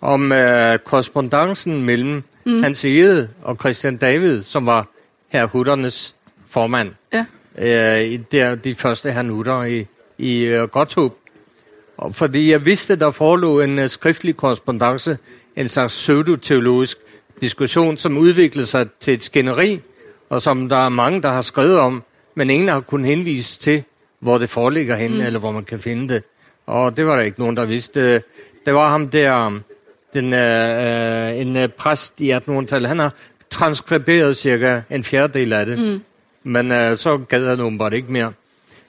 om 0.06 0.32
øh, 0.32 0.80
korrespondancen 0.80 1.84
mellem 1.84 2.24
mm. 2.46 2.64
Hans 2.64 2.86
Egede 2.86 3.30
og 3.44 3.56
Christian 3.56 3.98
David, 3.98 4.44
som 4.44 4.66
var 4.66 4.88
herr 5.28 5.46
Hutternes 5.46 6.16
formand, 6.48 6.92
ja, 7.14 7.26
øh, 7.58 8.04
i 8.04 8.18
der, 8.18 8.56
de 8.56 8.76
første 8.76 9.12
herr 9.12 9.32
Hutter 9.32 9.64
i, 9.64 9.86
i 10.18 10.44
øh, 10.44 10.68
Godthåb. 10.68 11.18
Og 11.98 12.16
fordi 12.16 12.52
jeg 12.52 12.66
vidste, 12.66 12.96
der 12.96 13.12
forelå 13.12 13.62
en 13.62 13.80
uh, 13.80 13.88
skriftlig 13.88 14.36
korrespondance, 14.36 15.18
en 15.56 15.68
slags 15.68 15.94
pseudoteologisk 15.94 16.98
diskussion, 17.42 17.98
som 17.98 18.18
udviklede 18.18 18.66
sig 18.66 18.88
til 19.00 19.14
et 19.14 19.24
skænderi, 19.24 19.80
og 20.30 20.42
som 20.42 20.70
der 20.70 20.78
er 20.78 20.90
mange, 20.90 21.22
der 21.22 21.30
har 21.30 21.42
skrevet 21.42 21.80
om, 21.80 22.04
men 22.36 22.50
ingen 22.50 22.70
har 22.70 22.80
kunnet 22.80 23.08
henvise 23.08 23.60
til, 23.60 23.84
hvor 24.20 24.38
det 24.38 24.50
foreligger 24.50 24.96
henne, 24.96 25.18
mm. 25.18 25.26
eller 25.26 25.40
hvor 25.40 25.52
man 25.52 25.64
kan 25.64 25.80
finde 25.80 26.14
det. 26.14 26.24
Og 26.66 26.98
det 26.98 27.06
var 27.06 27.16
der 27.16 27.24
ikke 27.24 27.40
nogen, 27.40 27.58
der 27.58 27.66
vidste. 27.66 28.24
Det 28.66 28.74
var 28.74 28.90
ham 28.90 29.10
der, 29.10 29.60
den, 30.16 30.34
øh, 30.34 31.30
øh, 31.30 31.42
en 31.42 31.58
øh, 31.58 31.70
præst 31.70 32.22
i 32.22 32.32
1800-tallet, 32.32 32.88
han 32.88 33.00
har 33.00 33.14
transkriberet 33.50 34.36
cirka 34.36 34.82
en 34.90 35.04
fjerdedel 35.04 35.54
af 35.54 35.66
det, 35.66 35.80
mm. 35.80 36.04
men 36.44 36.72
øh, 36.72 36.98
så 36.98 37.18
gad 37.18 37.48
han 37.48 37.60
åbenbart 37.60 37.94
ikke 37.94 38.12
mere. 38.12 38.34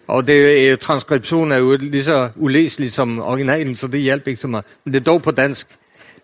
Og 0.07 0.27
det, 0.27 0.71
øh, 0.71 0.79
transkription 0.79 1.53
er 1.53 1.57
jo 1.57 1.77
lige 1.81 2.03
så 2.03 2.29
ulæselig 2.37 2.93
som 2.93 3.23
originalen, 3.23 3.77
så 3.77 3.87
det 3.87 4.01
hjælper 4.01 4.29
ikke 4.29 4.41
så 4.41 4.49
meget. 4.49 4.65
Men 4.85 4.95
det 4.95 5.01
er 5.01 5.05
dog 5.05 5.23
på 5.23 5.31
dansk. 5.31 5.67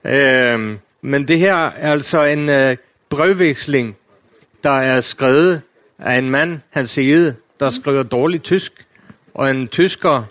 Øh, 0.05 0.77
men 1.03 1.29
det 1.29 1.39
her 1.39 1.55
er 1.55 1.93
altså 1.93 2.23
en 2.23 2.49
øh, 2.49 2.77
brevveksling, 3.11 3.97
der 4.65 4.73
er 4.73 5.01
skrevet 5.01 5.61
af 5.99 6.19
en 6.19 6.31
mand, 6.31 6.61
Hans 6.71 6.99
Ede, 6.99 7.35
der 7.61 7.71
skriver 7.71 8.03
dårligt 8.03 8.43
tysk, 8.43 8.73
og 9.35 9.51
en 9.51 9.69
tysker, 9.69 10.23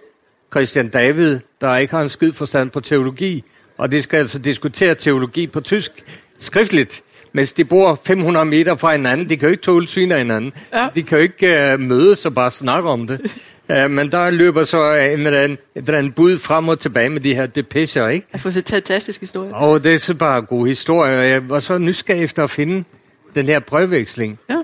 Christian 0.52 0.90
David, 0.90 1.40
der 1.62 1.76
ikke 1.76 1.94
har 1.94 2.02
en 2.02 2.10
skid 2.10 2.32
forstand 2.32 2.70
på 2.70 2.80
teologi, 2.80 3.44
og 3.82 3.92
de 3.92 4.02
skal 4.02 4.18
altså 4.18 4.40
diskutere 4.40 4.96
teologi 4.96 5.48
på 5.48 5.62
tysk 5.62 5.92
skriftligt, 6.40 7.04
mens 7.34 7.54
de 7.54 7.66
bor 7.66 8.00
500 8.04 8.46
meter 8.46 8.76
fra 8.76 8.92
hinanden. 8.92 9.30
De 9.30 9.38
kan 9.38 9.48
jo 9.48 9.52
ikke 9.52 9.64
tåle 9.64 9.88
syn 9.88 10.12
af 10.12 10.18
hinanden. 10.18 10.54
Ja. 10.74 10.88
De 10.96 11.04
kan 11.04 11.18
jo 11.18 11.22
ikke 11.22 11.74
uh, 11.74 11.80
mødes 11.80 12.26
og 12.26 12.34
bare 12.34 12.52
snakke 12.52 12.90
om 12.90 13.08
det. 13.08 13.22
Uh, 13.70 13.92
men 13.96 14.12
der 14.12 14.30
løber 14.30 14.64
så 14.64 14.94
en 14.94 15.20
eller 15.26 15.40
anden, 15.40 15.58
et 15.76 15.88
eller 15.88 15.98
andet 15.98 16.16
bud 16.16 16.40
frem 16.40 16.68
og 16.68 16.80
tilbage 16.80 17.10
med 17.10 17.22
de 17.22 17.36
her 17.36 17.46
depecher, 17.46 18.08
ikke? 18.08 18.28
Jeg 18.34 18.40
får 18.40 18.50
en 18.50 18.64
fantastisk 18.64 19.20
historie. 19.20 19.56
Og 19.56 19.84
det 19.84 19.94
er 19.94 19.98
så 19.98 20.14
bare 20.14 20.38
en 20.38 20.46
god 20.46 20.68
historie. 20.68 21.18
og 21.18 21.30
Jeg 21.30 21.50
var 21.50 21.60
så 21.60 21.78
nysgerrig 21.78 22.24
efter 22.24 22.44
at 22.44 22.50
finde 22.50 22.84
den 23.36 23.46
her 23.46 23.60
brevveksling. 23.60 24.40
Ja. 24.50 24.58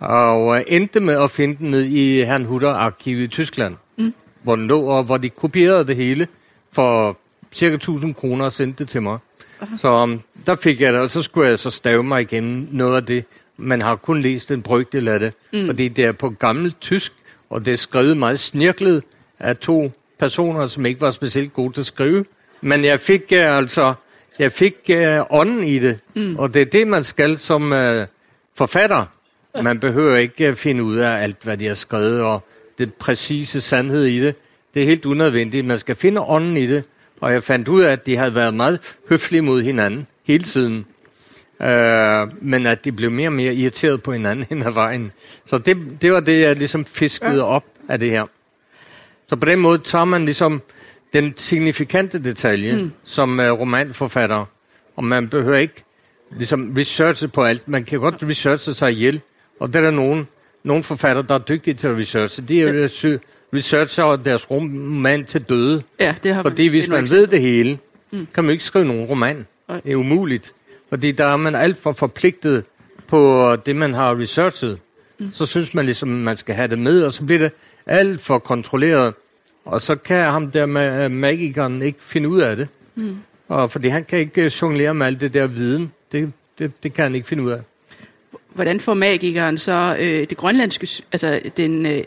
Og 0.00 0.56
øh, 0.56 0.64
endte 0.66 1.00
med 1.00 1.22
at 1.22 1.30
finde 1.30 1.56
den 1.56 1.70
ned 1.70 1.84
i 1.84 2.24
Herrn 2.24 2.44
Hutter-arkivet 2.44 3.22
i 3.22 3.26
Tyskland, 3.26 3.76
mm. 3.98 4.14
hvor 4.42 4.56
den 4.56 4.66
lå, 4.66 4.82
og 4.82 5.04
hvor 5.04 5.16
de 5.16 5.28
kopierede 5.28 5.86
det 5.86 5.96
hele 5.96 6.28
for 6.72 7.18
cirka 7.54 7.74
1000 7.74 8.14
kroner 8.14 8.44
og 8.44 8.52
sendte 8.52 8.84
det 8.84 8.88
til 8.88 9.02
mig. 9.02 9.18
Så 9.78 10.02
um, 10.02 10.20
der 10.46 10.54
fik 10.54 10.80
jeg 10.80 10.92
det, 10.92 11.00
og 11.00 11.10
så 11.10 11.22
skulle 11.22 11.48
jeg 11.48 11.58
så 11.58 11.70
stave 11.70 12.02
mig 12.02 12.20
igen 12.20 12.68
noget 12.72 12.96
af 12.96 13.06
det. 13.06 13.24
Man 13.56 13.80
har 13.80 13.96
kun 13.96 14.20
læst 14.20 14.50
en 14.50 14.62
brygdel 14.62 15.08
af 15.08 15.20
det, 15.20 15.32
mm. 15.52 15.66
fordi 15.66 15.88
det 15.88 16.04
er 16.04 16.12
på 16.12 16.30
gammelt 16.30 16.80
tysk, 16.80 17.12
og 17.50 17.64
det 17.64 17.72
er 17.72 17.76
skrevet 17.76 18.16
meget 18.16 18.38
snirklet 18.38 19.02
af 19.38 19.56
to 19.56 19.92
personer, 20.18 20.66
som 20.66 20.86
ikke 20.86 21.00
var 21.00 21.10
specielt 21.10 21.52
gode 21.52 21.72
til 21.72 21.80
at 21.80 21.86
skrive. 21.86 22.24
Men 22.60 22.84
jeg 22.84 23.00
fik 23.00 23.22
uh, 23.32 23.38
altså, 23.38 23.94
jeg 24.38 24.52
fik 24.52 24.74
uh, 24.90 24.96
ånden 25.30 25.64
i 25.64 25.78
det, 25.78 25.98
mm. 26.14 26.36
og 26.36 26.54
det 26.54 26.62
er 26.62 26.66
det, 26.66 26.88
man 26.88 27.04
skal 27.04 27.38
som 27.38 27.72
uh, 27.72 27.78
forfatter. 28.54 29.04
Man 29.62 29.80
behøver 29.80 30.16
ikke 30.16 30.50
uh, 30.50 30.56
finde 30.56 30.84
ud 30.84 30.96
af 30.96 31.22
alt, 31.22 31.42
hvad 31.42 31.56
de 31.56 31.66
har 31.66 31.74
skrevet, 31.74 32.20
og 32.20 32.42
det 32.78 32.94
præcise 32.94 33.60
sandhed 33.60 34.04
i 34.04 34.20
det. 34.20 34.34
Det 34.74 34.82
er 34.82 34.86
helt 34.86 35.04
unødvendigt. 35.04 35.66
Man 35.66 35.78
skal 35.78 35.96
finde 35.96 36.20
ånden 36.20 36.56
i 36.56 36.66
det, 36.66 36.84
og 37.20 37.32
jeg 37.32 37.42
fandt 37.42 37.68
ud 37.68 37.82
af, 37.82 37.92
at 37.92 38.06
de 38.06 38.16
havde 38.16 38.34
været 38.34 38.54
meget 38.54 38.96
høflige 39.08 39.42
mod 39.42 39.62
hinanden 39.62 40.06
hele 40.24 40.44
tiden. 40.44 40.86
Øh, 41.62 42.28
men 42.42 42.66
at 42.66 42.84
de 42.84 42.92
blev 42.92 43.10
mere 43.10 43.28
og 43.28 43.32
mere 43.32 43.54
irriteret 43.54 44.02
på 44.02 44.12
hinanden 44.12 44.46
hen 44.50 44.62
ad 44.62 44.72
vejen. 44.72 45.12
Så 45.46 45.58
det, 45.58 45.76
det 46.00 46.12
var 46.12 46.20
det, 46.20 46.40
jeg 46.40 46.56
ligesom 46.56 46.84
fiskede 46.84 47.36
ja. 47.36 47.42
op 47.42 47.64
af 47.88 48.00
det 48.00 48.10
her. 48.10 48.26
Så 49.28 49.36
på 49.36 49.46
den 49.46 49.58
måde 49.58 49.78
tager 49.78 50.04
man 50.04 50.24
ligesom 50.24 50.62
den 51.12 51.36
signifikante 51.36 52.24
detalje 52.24 52.76
mm. 52.76 52.92
som 53.04 53.38
uh, 53.38 53.44
romanforfatter, 53.44 54.44
og 54.96 55.04
man 55.04 55.28
behøver 55.28 55.56
ikke 55.56 55.84
ligesom 56.36 56.74
researche 56.78 57.28
på 57.28 57.44
alt. 57.44 57.68
Man 57.68 57.84
kan 57.84 58.00
godt 58.00 58.14
researche 58.22 58.74
sig 58.74 58.92
ihjel, 58.92 59.20
og 59.60 59.72
der 59.72 59.78
er 59.78 59.84
der 59.84 59.90
nogen, 59.90 60.28
nogle 60.62 60.82
forfatter, 60.82 61.22
der 61.22 61.34
er 61.34 61.38
dygtige 61.38 61.74
til 61.74 61.88
at 61.88 61.98
researche. 61.98 62.44
De 62.48 62.62
er 62.62 62.72
ja. 62.72 63.18
Researcher 63.54 64.16
deres 64.16 64.50
roman 64.50 65.24
til 65.24 65.42
døde. 65.42 65.82
Ja, 66.00 66.14
det 66.22 66.34
har 66.34 66.42
Fordi 66.42 66.66
hvis 66.66 66.88
man 66.88 67.10
ved 67.10 67.26
det 67.26 67.40
hele, 67.40 67.78
mm. 68.12 68.26
kan 68.34 68.44
man 68.44 68.52
ikke 68.52 68.64
skrive 68.64 68.84
nogen 68.84 69.04
roman. 69.04 69.46
Nej. 69.68 69.80
Det 69.80 69.92
er 69.92 69.96
umuligt. 69.96 70.52
Fordi 70.88 71.12
der 71.12 71.26
er 71.26 71.36
man 71.36 71.54
alt 71.54 71.76
for 71.76 71.92
forpligtet 71.92 72.64
på 73.06 73.56
det, 73.66 73.76
man 73.76 73.94
har 73.94 74.20
researchet. 74.20 74.78
Mm. 75.18 75.32
Så 75.32 75.46
synes 75.46 75.74
man 75.74 75.84
ligesom, 75.84 76.08
man 76.08 76.36
skal 76.36 76.54
have 76.54 76.68
det 76.68 76.78
med, 76.78 77.02
og 77.02 77.12
så 77.12 77.24
bliver 77.24 77.38
det 77.38 77.52
alt 77.86 78.20
for 78.20 78.38
kontrolleret. 78.38 79.14
Og 79.64 79.82
så 79.82 79.96
kan 79.96 80.24
ham 80.24 80.50
der 80.50 80.66
med 80.66 81.08
magikeren 81.08 81.82
ikke 81.82 81.98
finde 82.00 82.28
ud 82.28 82.40
af 82.40 82.56
det. 82.56 82.68
Mm. 82.94 83.16
Og 83.48 83.70
fordi 83.70 83.88
han 83.88 84.04
kan 84.04 84.18
ikke 84.18 84.52
jonglere 84.62 84.94
med 84.94 85.06
alt 85.06 85.20
det 85.20 85.34
der 85.34 85.46
viden. 85.46 85.92
Det, 86.12 86.32
det, 86.58 86.82
det 86.82 86.94
kan 86.94 87.02
han 87.02 87.14
ikke 87.14 87.26
finde 87.26 87.42
ud 87.42 87.50
af. 87.50 87.60
Hvordan 88.54 88.80
får 88.80 88.94
magikeren 88.94 89.58
så 89.58 89.96
øh, 89.98 90.28
det 90.30 90.36
grønlandske, 90.36 90.88
altså 91.12 91.40
den 91.56 91.86
øh, 91.86 92.04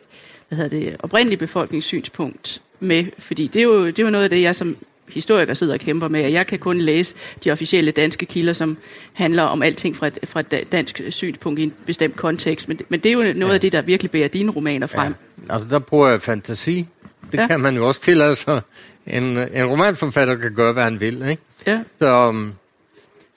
hvad 0.48 0.58
hedder 0.58 0.80
det, 0.80 0.96
oprindelige 1.00 1.38
befolkningssynspunkt 1.40 2.62
med? 2.80 3.06
Fordi 3.20 3.48
det 3.48 3.60
er, 3.60 3.64
jo, 3.64 3.86
det 3.88 4.00
er 4.00 4.04
jo 4.04 4.10
noget 4.10 4.24
af 4.24 4.30
det, 4.30 4.42
jeg 4.42 4.56
som 4.56 4.78
historiker 5.10 5.54
sidder 5.54 5.74
og 5.74 5.80
kæmper 5.80 6.08
med, 6.08 6.22
at 6.24 6.32
jeg 6.34 6.48
kan 6.48 6.60
kun 6.60 6.78
læse 6.80 7.16
de 7.44 7.52
officielle 7.52 7.92
danske 7.92 8.26
kilder, 8.26 8.54
som 8.54 8.78
handler 9.14 9.44
om 9.44 9.62
alting 9.64 9.96
fra 9.96 10.08
et, 10.08 10.20
fra 10.24 10.40
et 10.40 10.52
da- 10.52 10.64
dansk 10.72 11.02
synspunkt 11.10 11.60
i 11.60 11.64
en 11.64 11.74
bestemt 11.86 12.16
kontekst. 12.16 12.68
Men, 12.70 12.80
men 12.90 13.00
det 13.00 13.10
er 13.10 13.14
jo 13.14 13.20
noget 13.20 13.38
ja. 13.40 13.54
af 13.54 13.62
det, 13.62 13.72
der 13.72 13.82
virkelig 13.82 14.12
bærer 14.12 14.28
dine 14.28 14.52
romaner 14.52 14.88
frem. 14.88 15.16
Ja. 15.48 15.54
Altså, 15.54 15.68
der 15.70 15.80
bruger 15.80 16.10
jeg 16.10 16.22
fantasi. 16.22 16.88
Det 17.32 17.38
Ja. 17.38 17.48
kan 17.48 17.60
man 17.60 17.76
jo 17.76 17.88
også 17.88 18.02
tillade 18.02 18.36
sig. 18.36 18.62
En, 19.08 19.24
en 19.38 19.66
romanforfatter 19.66 20.36
kan 20.36 20.54
gøre, 20.56 20.74
hvad 20.74 20.84
han 20.84 21.00
vil, 21.00 21.26
ikke? 21.30 21.42
Ja. 21.68 21.80
Så 22.00 22.28
um, 22.28 22.54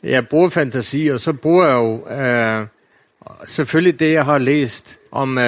jeg 0.02 0.28
bruger 0.28 0.48
fantasi, 0.48 1.06
og 1.06 1.20
så 1.20 1.32
bruger 1.32 1.66
jeg 1.66 1.74
jo 1.74 2.60
uh, 2.60 2.66
selvfølgelig 3.46 4.00
det, 4.00 4.12
jeg 4.12 4.24
har 4.24 4.38
læst 4.38 4.98
om 5.12 5.36
uh, 5.36 5.44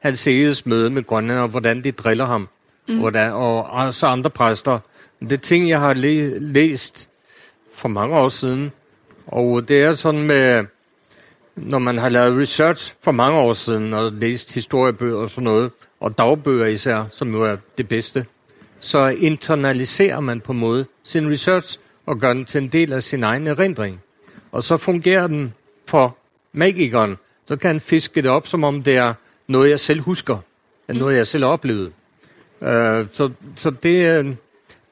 Hans 0.00 0.26
Eges 0.26 0.66
møde 0.66 0.90
med 0.90 1.02
Grønland, 1.02 1.38
og 1.38 1.48
hvordan 1.48 1.84
de 1.84 1.92
driller 1.92 2.24
ham, 2.24 2.48
mm. 2.88 2.98
hvordan, 2.98 3.32
og 3.32 3.64
også 3.70 4.06
andre 4.06 4.30
præster. 4.30 4.78
Det 5.20 5.42
ting, 5.42 5.68
jeg 5.68 5.80
har 5.80 5.92
læ- 5.92 6.38
læst 6.38 7.08
for 7.74 7.88
mange 7.88 8.16
år 8.16 8.28
siden, 8.28 8.72
og 9.26 9.68
det 9.68 9.82
er 9.82 9.94
sådan 9.94 10.22
med, 10.22 10.64
når 11.56 11.78
man 11.78 11.98
har 11.98 12.08
lavet 12.08 12.38
research 12.38 12.94
for 13.04 13.12
mange 13.12 13.38
år 13.38 13.52
siden, 13.52 13.94
og 13.94 14.12
læst 14.12 14.54
historiebøger 14.54 15.16
og 15.16 15.30
sådan 15.30 15.44
noget, 15.44 15.70
og 16.00 16.18
dagbøger 16.18 16.66
især, 16.66 17.04
som 17.10 17.32
jo 17.32 17.42
er 17.44 17.56
det 17.78 17.88
bedste, 17.88 18.26
så 18.80 19.06
internaliserer 19.06 20.20
man 20.20 20.40
på 20.40 20.52
en 20.52 20.58
måde 20.58 20.86
sin 21.04 21.30
research 21.30 21.78
og 22.06 22.18
gør 22.18 22.32
den 22.32 22.44
til 22.44 22.62
en 22.62 22.68
del 22.68 22.92
af 22.92 23.02
sin 23.02 23.24
egen 23.24 23.46
erindring. 23.46 24.00
Og 24.52 24.64
så 24.64 24.76
fungerer 24.76 25.26
den 25.26 25.54
for 25.86 26.16
magikeren. 26.52 27.16
Så 27.46 27.56
kan 27.56 27.68
han 27.68 27.80
fiske 27.80 28.22
det 28.22 28.30
op, 28.30 28.46
som 28.46 28.64
om 28.64 28.82
det 28.82 28.96
er 28.96 29.14
noget, 29.50 29.70
jeg 29.70 29.80
selv 29.80 30.00
husker. 30.00 30.38
Er 30.88 30.92
noget, 30.92 31.16
jeg 31.16 31.26
selv 31.26 31.44
har 31.44 31.50
oplevet. 31.50 31.92
Øh, 32.62 33.06
så, 33.12 33.30
så 33.56 33.70
det, 33.70 34.18
øh, 34.18 34.34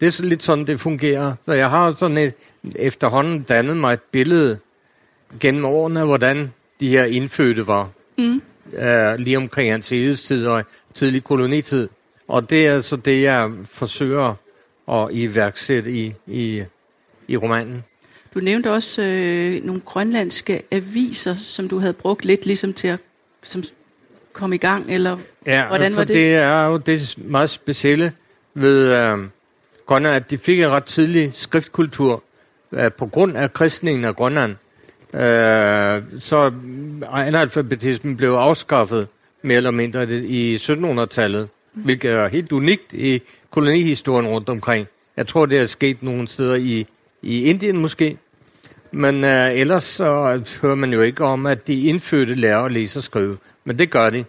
det 0.00 0.06
er 0.06 0.22
lidt 0.22 0.42
sådan, 0.42 0.66
det 0.66 0.80
fungerer. 0.80 1.34
Så 1.44 1.52
jeg 1.52 1.70
har 1.70 1.90
sådan 1.90 2.18
et, 2.18 2.34
efterhånden 2.76 3.42
dannet 3.42 3.76
mig 3.76 3.92
et 3.92 4.00
billede 4.12 4.58
gennem 5.40 5.64
årene, 5.64 6.04
hvordan 6.04 6.52
de 6.80 6.88
her 6.88 7.04
indfødte 7.04 7.66
var. 7.66 7.90
Mm. 8.18 8.42
Øh, 8.72 9.18
lige 9.18 9.36
omkring 9.36 9.70
hans 9.70 9.86
tid 9.86 10.46
og 10.46 10.64
tidlig 10.94 11.24
kolonitid. 11.24 11.88
Og 12.28 12.50
det 12.50 12.66
er 12.66 12.80
så 12.80 12.96
det, 12.96 13.22
jeg 13.22 13.50
forsøger 13.64 14.34
at 14.90 15.08
iværksætte 15.12 15.92
i, 15.92 16.14
i, 16.26 16.62
i 17.28 17.36
romanen. 17.36 17.84
Du 18.34 18.40
nævnte 18.40 18.72
også 18.72 19.02
øh, 19.02 19.64
nogle 19.64 19.80
grønlandske 19.80 20.62
aviser, 20.70 21.36
som 21.36 21.68
du 21.68 21.78
havde 21.78 21.92
brugt 21.92 22.24
lidt 22.24 22.46
ligesom 22.46 22.72
til 22.72 22.88
at 22.88 22.98
som 23.42 23.62
komme 24.38 24.54
i 24.54 24.58
gang, 24.58 24.84
eller 24.88 25.18
Ja, 25.46 25.66
hvordan 25.66 25.84
altså 25.84 26.00
var 26.00 26.04
det? 26.04 26.14
det 26.14 26.34
er 26.34 26.66
jo 26.66 26.76
det 26.76 27.14
meget 27.16 27.50
specielle 27.50 28.12
ved 28.54 28.94
øh, 28.94 29.18
Grønland, 29.86 30.16
at 30.16 30.30
de 30.30 30.38
fik 30.38 30.60
en 30.60 30.68
ret 30.68 30.84
tidlig 30.84 31.30
skriftkultur 31.32 32.22
øh, 32.72 32.92
på 32.92 33.06
grund 33.06 33.36
af 33.36 33.52
kristningen 33.52 34.04
af 34.04 34.16
Grønland. 34.16 34.56
Øh, 35.14 36.20
så 36.20 36.52
analfabetismen 37.12 38.16
blev 38.16 38.30
afskaffet 38.30 39.08
mere 39.42 39.56
eller 39.56 39.70
mindre 39.70 40.04
i 40.10 40.56
1700-tallet, 40.56 41.48
hvilket 41.72 42.10
er 42.10 42.28
helt 42.28 42.52
unikt 42.52 42.92
i 42.92 43.22
kolonihistorien 43.50 44.26
rundt 44.28 44.48
omkring. 44.48 44.86
Jeg 45.16 45.26
tror, 45.26 45.46
det 45.46 45.58
er 45.58 45.64
sket 45.64 46.02
nogle 46.02 46.28
steder 46.28 46.54
i, 46.54 46.86
i 47.22 47.42
Indien 47.44 47.76
måske. 47.76 48.16
Men 48.92 49.24
øh, 49.24 49.52
ellers 49.52 49.84
så 49.84 50.40
hører 50.62 50.74
man 50.74 50.92
jo 50.92 51.00
ikke 51.00 51.24
om, 51.24 51.46
at 51.46 51.66
de 51.66 51.80
indfødte 51.80 52.34
lærer 52.34 52.62
at 52.62 52.72
læse 52.72 52.98
og 52.98 53.02
skrive. 53.02 53.36
Men 53.68 53.78
det 53.78 53.90
gør 53.90 54.10
de. 54.10 54.24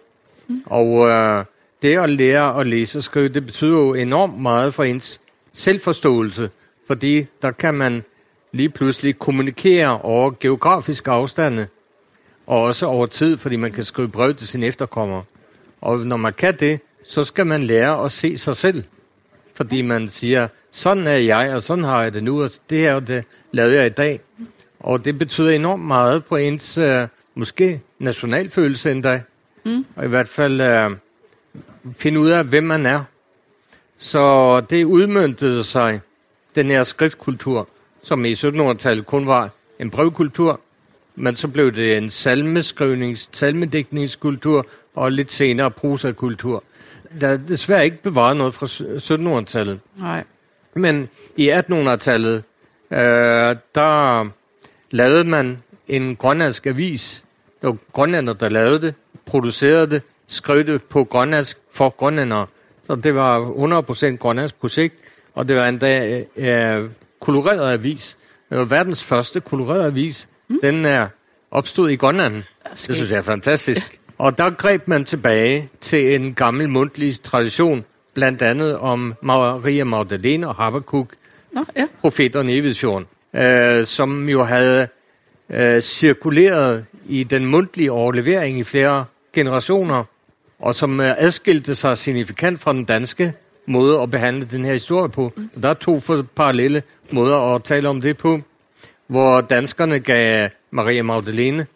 Mm. 0.48 0.62
Og 0.66 1.08
øh, 1.08 1.44
det 1.82 1.98
at 1.98 2.10
lære 2.10 2.60
at 2.60 2.66
læse 2.66 2.98
og 2.98 3.02
skrive, 3.02 3.28
det 3.28 3.46
betyder 3.46 3.70
jo 3.70 3.94
enormt 3.94 4.40
meget 4.40 4.74
for 4.74 4.84
ens 4.84 5.20
selvforståelse. 5.52 6.50
Fordi 6.86 7.26
der 7.42 7.50
kan 7.50 7.74
man 7.74 8.04
lige 8.52 8.68
pludselig 8.68 9.18
kommunikere 9.18 10.00
over 10.00 10.32
geografiske 10.40 11.10
afstande. 11.10 11.66
Og 12.46 12.62
også 12.62 12.86
over 12.86 13.06
tid, 13.06 13.36
fordi 13.38 13.56
man 13.56 13.72
kan 13.72 13.84
skrive 13.84 14.08
brev 14.08 14.34
til 14.34 14.48
sine 14.48 14.66
efterkommere. 14.66 15.22
Og 15.80 15.98
når 15.98 16.16
man 16.16 16.32
kan 16.32 16.56
det, 16.56 16.80
så 17.04 17.24
skal 17.24 17.46
man 17.46 17.62
lære 17.62 18.04
at 18.04 18.12
se 18.12 18.38
sig 18.38 18.56
selv. 18.56 18.84
Fordi 19.54 19.82
man 19.82 20.08
siger, 20.08 20.48
sådan 20.70 21.06
er 21.06 21.16
jeg, 21.16 21.54
og 21.54 21.62
sådan 21.62 21.84
har 21.84 22.02
jeg 22.02 22.14
det 22.14 22.24
nu, 22.24 22.42
og 22.42 22.50
det 22.70 22.78
her 22.78 22.94
og 22.94 23.08
det 23.08 23.24
lavede 23.52 23.76
jeg 23.76 23.86
i 23.86 23.90
dag. 23.90 24.20
Og 24.80 25.04
det 25.04 25.18
betyder 25.18 25.50
enormt 25.50 25.84
meget 25.84 26.24
på 26.24 26.36
ens, 26.36 26.78
øh, 26.78 27.08
måske 27.34 27.80
nationalfølelse 27.98 28.90
endda. 28.90 29.22
Mm. 29.64 29.86
Og 29.96 30.04
i 30.04 30.08
hvert 30.08 30.28
fald 30.28 30.60
øh, 30.60 30.90
finde 31.92 32.20
ud 32.20 32.30
af, 32.30 32.44
hvem 32.44 32.64
man 32.64 32.86
er. 32.86 33.04
Så 33.98 34.60
det 34.60 34.84
udmyndtede 34.84 35.64
sig, 35.64 36.00
den 36.54 36.70
her 36.70 36.82
skriftkultur, 36.82 37.68
som 38.02 38.24
i 38.24 38.32
1700-tallet 38.32 39.06
kun 39.06 39.26
var 39.26 39.50
en 39.78 39.90
brevkultur, 39.90 40.60
men 41.14 41.36
så 41.36 41.48
blev 41.48 41.72
det 41.72 41.96
en 41.96 42.10
salmeskrivnings, 42.10 43.30
salmedækningskultur 43.32 44.66
og 44.94 45.12
lidt 45.12 45.32
senere 45.32 45.70
prosakultur. 45.70 46.64
Der 47.20 47.28
er 47.28 47.36
desværre 47.36 47.84
ikke 47.84 48.02
bevaret 48.02 48.36
noget 48.36 48.54
fra 48.54 48.66
1700-tallet. 48.66 49.80
Nej. 49.96 50.24
Men 50.74 51.08
i 51.36 51.50
1800-tallet, 51.50 52.42
øh, 52.90 53.56
der 53.74 54.28
lavede 54.90 55.24
man 55.24 55.62
en 55.88 56.16
grønlandsk 56.16 56.66
avis. 56.66 57.24
Det 57.60 57.68
var 57.68 57.76
grønlænder, 57.92 58.32
der 58.32 58.48
lavede 58.48 58.80
det, 58.82 58.94
producerede 59.30 59.90
det, 59.90 60.02
skrev 60.28 60.66
det 60.66 60.82
på 60.82 61.04
grønlandsk 61.04 61.58
for 61.72 61.88
grønlændere. 61.88 62.46
Så 62.86 62.94
det 62.94 63.14
var 63.14 63.50
100% 64.10 64.16
grønlandsk 64.16 64.60
projekt, 64.60 64.94
og 65.34 65.48
det 65.48 65.56
var 65.56 65.68
endda 65.68 66.22
øh, 66.36 66.90
koloreret 67.20 67.72
avis. 67.72 68.16
Det 68.50 68.58
var 68.58 68.64
verdens 68.64 69.04
første 69.04 69.40
koloreret 69.40 69.84
avis. 69.84 70.28
Mm. 70.48 70.58
Den 70.62 70.84
er 70.84 71.06
opstod 71.50 71.90
i 71.90 71.96
Grønland. 71.96 72.34
Det 72.34 72.96
synes 72.96 73.10
jeg 73.10 73.18
er 73.18 73.22
fantastisk. 73.22 74.00
Og 74.18 74.38
der 74.38 74.50
greb 74.50 74.88
man 74.88 75.04
tilbage 75.04 75.68
til 75.80 76.14
en 76.14 76.34
gammel 76.34 76.68
mundtlig 76.68 77.22
tradition, 77.22 77.84
blandt 78.14 78.42
andet 78.42 78.78
om 78.78 79.14
Maria 79.22 79.84
Magdalene 79.84 80.48
og 80.48 80.54
Habakkuk, 80.54 81.08
Nå, 81.52 81.64
ja. 81.76 81.86
profeterne 82.00 82.52
i 82.52 82.58
Evidsfjorden, 82.58 83.06
øh, 83.36 83.86
som 83.86 84.28
jo 84.28 84.42
havde 84.42 84.88
øh, 85.50 85.80
cirkuleret 85.80 86.84
i 87.06 87.24
den 87.24 87.46
mundtlige 87.46 87.92
overlevering 87.92 88.58
i 88.58 88.64
flere 88.64 89.04
generationer, 89.32 90.04
og 90.58 90.74
som 90.74 91.00
øh, 91.00 91.14
adskilte 91.18 91.74
sig 91.74 91.98
signifikant 91.98 92.60
fra 92.60 92.72
den 92.72 92.84
danske 92.84 93.32
måde 93.66 94.00
at 94.02 94.10
behandle 94.10 94.48
den 94.50 94.64
her 94.64 94.72
historie 94.72 95.08
på. 95.08 95.32
Mm. 95.36 95.50
Der 95.62 95.68
er 95.68 95.74
to 95.74 96.00
parallelle 96.36 96.82
måder 97.10 97.54
at 97.54 97.64
tale 97.64 97.88
om 97.88 98.00
det 98.00 98.16
på, 98.16 98.40
hvor 99.06 99.40
danskerne 99.40 99.98
gav 99.98 100.48
Maria 100.70 101.02
Magdalene, 101.02 101.66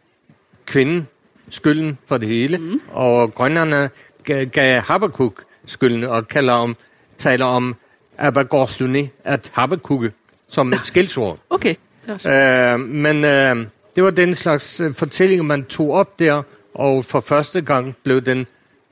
kvinden, 0.66 1.08
skylden 1.50 1.98
for 2.06 2.18
det 2.18 2.28
hele, 2.28 2.58
mm. 2.58 2.80
og 2.92 3.34
grønlanderne 3.34 3.90
gav, 4.24 4.46
gav 4.46 4.80
Habakkuk 4.80 5.44
skylden 5.66 6.04
og 6.04 6.28
kalder 6.28 6.52
om, 6.52 6.76
taler 7.18 7.44
om 7.44 7.76
Abagorsluni, 8.18 9.08
at 9.24 9.50
Habakkuk 9.54 10.04
som 10.48 10.72
et 10.72 10.84
skældsord. 10.90 11.38
Okay. 11.50 11.74
Øh, 12.08 12.80
men 12.80 13.24
øh, 13.24 13.66
det 13.96 14.04
var 14.04 14.10
den 14.10 14.34
slags 14.34 14.80
øh, 14.80 14.94
fortælling, 14.94 15.46
man 15.46 15.64
tog 15.64 15.92
op 15.92 16.18
der, 16.18 16.42
og 16.74 17.04
for 17.04 17.20
første 17.20 17.60
gang 17.60 17.96
blev 18.02 18.20
den 18.20 18.46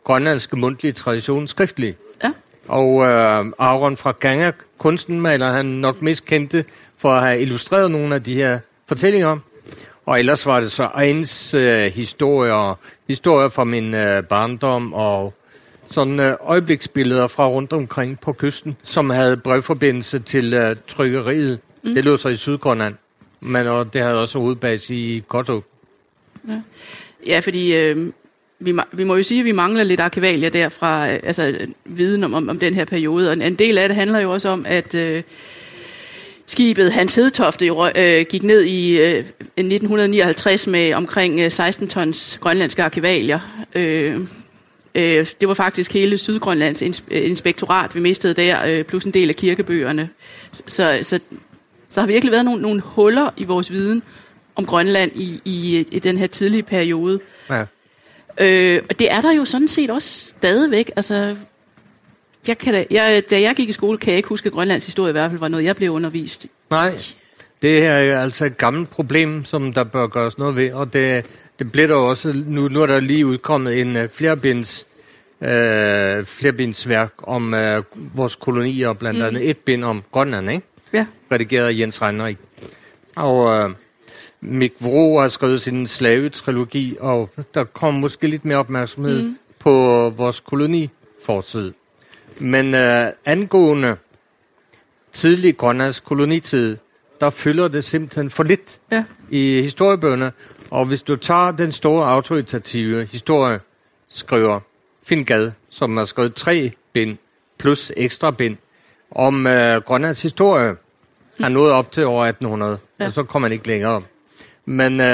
grønlandske 0.04 0.56
mundtlige 0.56 0.92
tradition 0.92 1.48
skriftlig. 1.48 1.96
Ja. 2.24 2.32
Og 2.68 3.02
øh, 3.04 3.46
Aaron 3.58 3.96
fra 3.96 4.12
Ganga, 4.20 4.52
kunstenmaler, 4.78 5.50
han 5.50 5.66
nok 5.66 6.02
mest 6.02 6.24
kendte 6.24 6.64
for 6.96 7.12
at 7.12 7.22
have 7.22 7.40
illustreret 7.40 7.90
nogle 7.90 8.14
af 8.14 8.22
de 8.22 8.34
her 8.34 8.58
fortællinger. 8.86 9.38
Og 10.06 10.18
ellers 10.18 10.46
var 10.46 10.60
det 10.60 10.72
så 10.72 10.82
egens 10.84 11.54
øh, 11.54 11.92
historier, 11.92 12.78
historier 13.08 13.48
fra 13.48 13.64
min 13.64 13.94
øh, 13.94 14.22
barndom 14.24 14.92
og 14.92 15.34
sådan 15.90 16.20
øh, 16.20 16.36
øjebliksbilleder 16.40 17.26
fra 17.26 17.48
rundt 17.48 17.72
omkring 17.72 18.20
på 18.20 18.32
kysten, 18.32 18.76
som 18.82 19.10
havde 19.10 19.36
brevforbindelse 19.36 20.18
til 20.18 20.54
øh, 20.54 20.76
trykkeriet. 20.88 21.60
Mm. 21.82 21.94
Det 21.94 22.04
lå 22.04 22.16
så 22.16 22.28
i 22.28 22.36
Sydgrønland, 22.36 22.94
men 23.40 23.66
og 23.66 23.92
det 23.92 24.02
havde 24.02 24.20
også 24.20 24.38
hovedbase 24.38 24.94
i 24.94 25.24
Gotto. 25.28 25.62
Ja, 26.48 26.60
ja 27.26 27.40
fordi 27.40 27.76
øh, 27.76 28.12
vi, 28.58 28.74
vi 28.92 29.04
må 29.04 29.16
jo 29.16 29.22
sige, 29.22 29.40
at 29.40 29.44
vi 29.44 29.52
mangler 29.52 29.84
lidt 29.84 30.00
arkivalier 30.00 30.50
derfra, 30.50 31.12
øh, 31.12 31.20
altså 31.22 31.58
viden 31.84 32.24
om, 32.24 32.34
om, 32.34 32.48
om 32.48 32.58
den 32.58 32.74
her 32.74 32.84
periode. 32.84 33.30
Og 33.30 33.32
en 33.32 33.54
del 33.54 33.78
af 33.78 33.88
det 33.88 33.96
handler 33.96 34.18
jo 34.18 34.32
også 34.32 34.48
om, 34.48 34.66
at 34.68 34.94
øh, 34.94 35.22
skibet 36.46 36.92
Hans 36.92 37.14
Hedtofte 37.14 37.66
øh, 37.96 38.26
gik 38.28 38.42
ned 38.42 38.62
i 38.62 38.98
øh, 38.98 39.18
1959 39.18 40.66
med 40.66 40.94
omkring 40.94 41.40
øh, 41.40 41.50
16 41.50 41.88
tons 41.88 42.38
grønlandske 42.40 42.82
arkivalier. 42.82 43.66
Øh, 43.74 44.20
øh, 44.94 45.26
det 45.40 45.48
var 45.48 45.54
faktisk 45.54 45.92
hele 45.92 46.18
Sydgrønlands 46.18 46.82
øh, 46.82 47.26
inspektorat, 47.26 47.94
vi 47.94 48.00
mistede 48.00 48.34
der, 48.34 48.66
øh, 48.66 48.84
plus 48.84 49.04
en 49.04 49.14
del 49.14 49.28
af 49.28 49.36
kirkebøgerne. 49.36 50.08
Så, 50.52 50.98
så, 51.02 51.20
så 51.88 52.00
har 52.00 52.06
virkelig 52.06 52.32
været 52.32 52.44
nogle, 52.44 52.62
nogle 52.62 52.82
huller 52.84 53.30
i 53.36 53.44
vores 53.44 53.70
viden 53.70 54.02
om 54.62 54.66
Grønland 54.66 55.12
i, 55.14 55.40
i, 55.44 55.86
i 55.92 55.98
den 55.98 56.18
her 56.18 56.26
tidlige 56.26 56.62
periode. 56.62 57.20
Ja. 57.50 57.64
Øh, 58.40 58.82
og 58.90 58.98
det 58.98 59.12
er 59.12 59.20
der 59.20 59.32
jo 59.32 59.44
sådan 59.44 59.68
set 59.68 59.90
også 59.90 60.08
stadigvæk. 60.38 60.90
Altså, 60.96 61.36
jeg 62.46 62.58
kan 62.58 62.74
da, 62.74 62.84
jeg, 62.90 63.22
da 63.30 63.40
jeg 63.40 63.54
gik 63.56 63.68
i 63.68 63.72
skole, 63.72 63.98
kan 63.98 64.10
jeg 64.10 64.16
ikke 64.16 64.28
huske, 64.28 64.46
at 64.46 64.52
Grønlands 64.52 64.86
historie 64.86 65.10
i 65.10 65.12
hvert 65.12 65.30
fald 65.30 65.40
var 65.40 65.48
noget, 65.48 65.64
jeg 65.64 65.76
blev 65.76 65.90
undervist 65.90 66.46
Nej, 66.70 66.98
det 67.62 67.86
er 67.86 67.98
jo 67.98 68.12
altså 68.12 68.44
et 68.44 68.56
gammelt 68.56 68.90
problem, 68.90 69.44
som 69.44 69.72
der 69.72 69.84
bør 69.84 70.06
gøres 70.06 70.38
noget 70.38 70.56
ved, 70.56 70.72
og 70.72 70.92
det, 70.92 71.26
det 71.58 71.72
bliver 71.72 71.88
der 71.88 71.94
også, 71.94 72.32
nu, 72.46 72.68
nu 72.68 72.82
er 72.82 72.86
der 72.86 73.00
lige 73.00 73.26
udkommet 73.26 73.80
en 73.80 73.96
uh, 73.96 74.02
flerbinds, 74.12 74.86
uh, 75.40 75.46
flerbindsværk 76.24 77.12
om 77.22 77.54
uh, 77.54 77.84
vores 78.16 78.36
kolonier, 78.36 78.92
blandt 78.92 79.18
mm. 79.18 79.26
andet 79.26 79.50
et 79.50 79.58
bind 79.58 79.84
om 79.84 80.02
Grønland, 80.10 80.50
ikke? 80.50 80.66
Ja. 80.92 81.06
Redigeret 81.32 81.66
af 81.66 81.78
Jens 81.78 82.02
Reinrich. 82.02 82.40
Og 83.16 83.64
uh, 83.64 83.70
Mik 84.44 84.72
Vro 84.80 85.18
har 85.18 85.28
skrevet 85.28 85.60
sin 85.62 85.86
slavetrilogi, 85.86 86.96
og 87.00 87.30
der 87.54 87.64
kommer 87.64 88.00
måske 88.00 88.26
lidt 88.26 88.44
mere 88.44 88.58
opmærksomhed 88.58 89.22
mm. 89.22 89.38
på 89.58 89.70
vores 90.16 90.40
kolonifortid. 90.40 91.72
Men 92.38 92.74
uh, 92.74 93.12
angående 93.24 93.96
tidlig 95.12 95.56
Grønlands 95.56 96.00
kolonitid, 96.00 96.76
der 97.20 97.30
fylder 97.30 97.68
det 97.68 97.84
simpelthen 97.84 98.30
for 98.30 98.42
lidt 98.42 98.80
ja. 98.92 99.04
i 99.30 99.62
historiebøgerne. 99.62 100.32
Og 100.70 100.84
hvis 100.84 101.02
du 101.02 101.16
tager 101.16 101.50
den 101.50 101.72
store 101.72 102.06
autoritative 102.06 103.04
historieskriver, 103.04 104.60
Finn 105.02 105.24
Gad, 105.24 105.50
som 105.70 105.96
har 105.96 106.04
skrevet 106.04 106.34
tre 106.34 106.72
bind 106.92 107.16
plus 107.58 107.92
ekstra 107.96 108.30
bind 108.30 108.56
om 109.10 109.46
uh, 109.46 109.52
Grønlands 109.76 110.22
historie, 110.22 110.76
har 111.40 111.48
nået 111.48 111.72
op 111.72 111.92
til 111.92 112.06
over 112.06 112.26
1800, 112.26 112.78
ja. 113.00 113.06
og 113.06 113.12
så 113.12 113.22
kommer 113.22 113.48
man 113.48 113.52
ikke 113.52 113.66
længere. 113.66 114.02
Men 114.64 114.92
uh, 114.92 115.06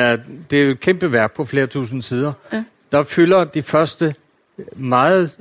det 0.50 0.52
er 0.52 0.64
jo 0.64 0.70
et 0.70 0.80
kæmpe 0.80 1.12
værk 1.12 1.32
på 1.34 1.44
flere 1.44 1.66
tusind 1.66 2.02
sider. 2.02 2.32
Ja. 2.52 2.64
Der 2.92 3.02
fylder 3.02 3.44
de 3.44 3.62
første 3.62 4.14
meget 4.76 5.36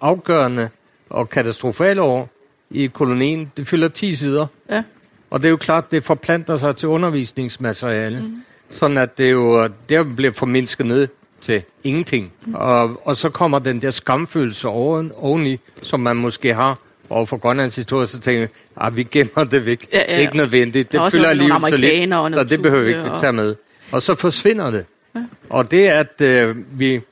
afgørende 0.00 0.68
og 1.10 1.28
katastrofale 1.28 2.02
år 2.02 2.28
i 2.70 2.86
kolonien, 2.86 3.52
det 3.56 3.66
fylder 3.66 3.88
10 3.88 4.14
sider. 4.14 4.46
Ja. 4.70 4.82
Og 5.30 5.40
det 5.40 5.46
er 5.46 5.50
jo 5.50 5.56
klart, 5.56 5.90
det 5.90 6.04
forplanter 6.04 6.56
sig 6.56 6.76
til 6.76 6.88
undervisningsmateriale. 6.88 8.20
Mm. 8.22 8.42
Sådan 8.70 8.98
at 8.98 9.18
det 9.18 9.30
jo 9.30 9.68
det 9.88 10.16
bliver 10.16 10.32
formindsket 10.32 10.86
ned 10.86 11.08
til 11.40 11.62
ingenting. 11.84 12.32
Mm. 12.46 12.54
Og, 12.54 13.06
og 13.06 13.16
så 13.16 13.30
kommer 13.30 13.58
den 13.58 13.82
der 13.82 13.90
skamfølelse 13.90 14.68
oven, 14.68 15.12
oveni, 15.16 15.60
som 15.82 16.00
man 16.00 16.16
måske 16.16 16.54
har 16.54 16.78
over 17.12 17.26
for 17.26 17.36
Grønlands 17.36 17.76
historie, 17.76 18.06
så 18.06 18.20
tænker 18.20 18.40
jeg, 18.40 18.48
at 18.76 18.86
ah, 18.86 18.96
vi 18.96 19.02
gemmer 19.02 19.44
det 19.44 19.66
væk. 19.66 19.88
Ja, 19.92 19.98
ja. 19.98 20.04
Det 20.04 20.14
er 20.14 20.18
ikke 20.18 20.36
nødvendigt. 20.36 20.92
Det 20.92 21.00
fylder 21.12 21.28
alligevel 21.28 21.60
så 21.68 21.76
lidt, 21.76 22.12
og 22.12 22.50
det 22.50 22.62
behøver 22.62 22.82
vi 22.82 22.88
ikke 22.88 23.12
og... 23.12 23.20
tage 23.20 23.32
med. 23.32 23.54
Og 23.92 24.02
så 24.02 24.14
forsvinder 24.14 24.70
det. 24.70 24.84
Ja. 25.14 25.20
Og 25.50 25.70
det 25.70 25.86
at 25.86 26.20
øh, 26.20 26.56
vi, 26.78 26.94
øh, 26.94 27.02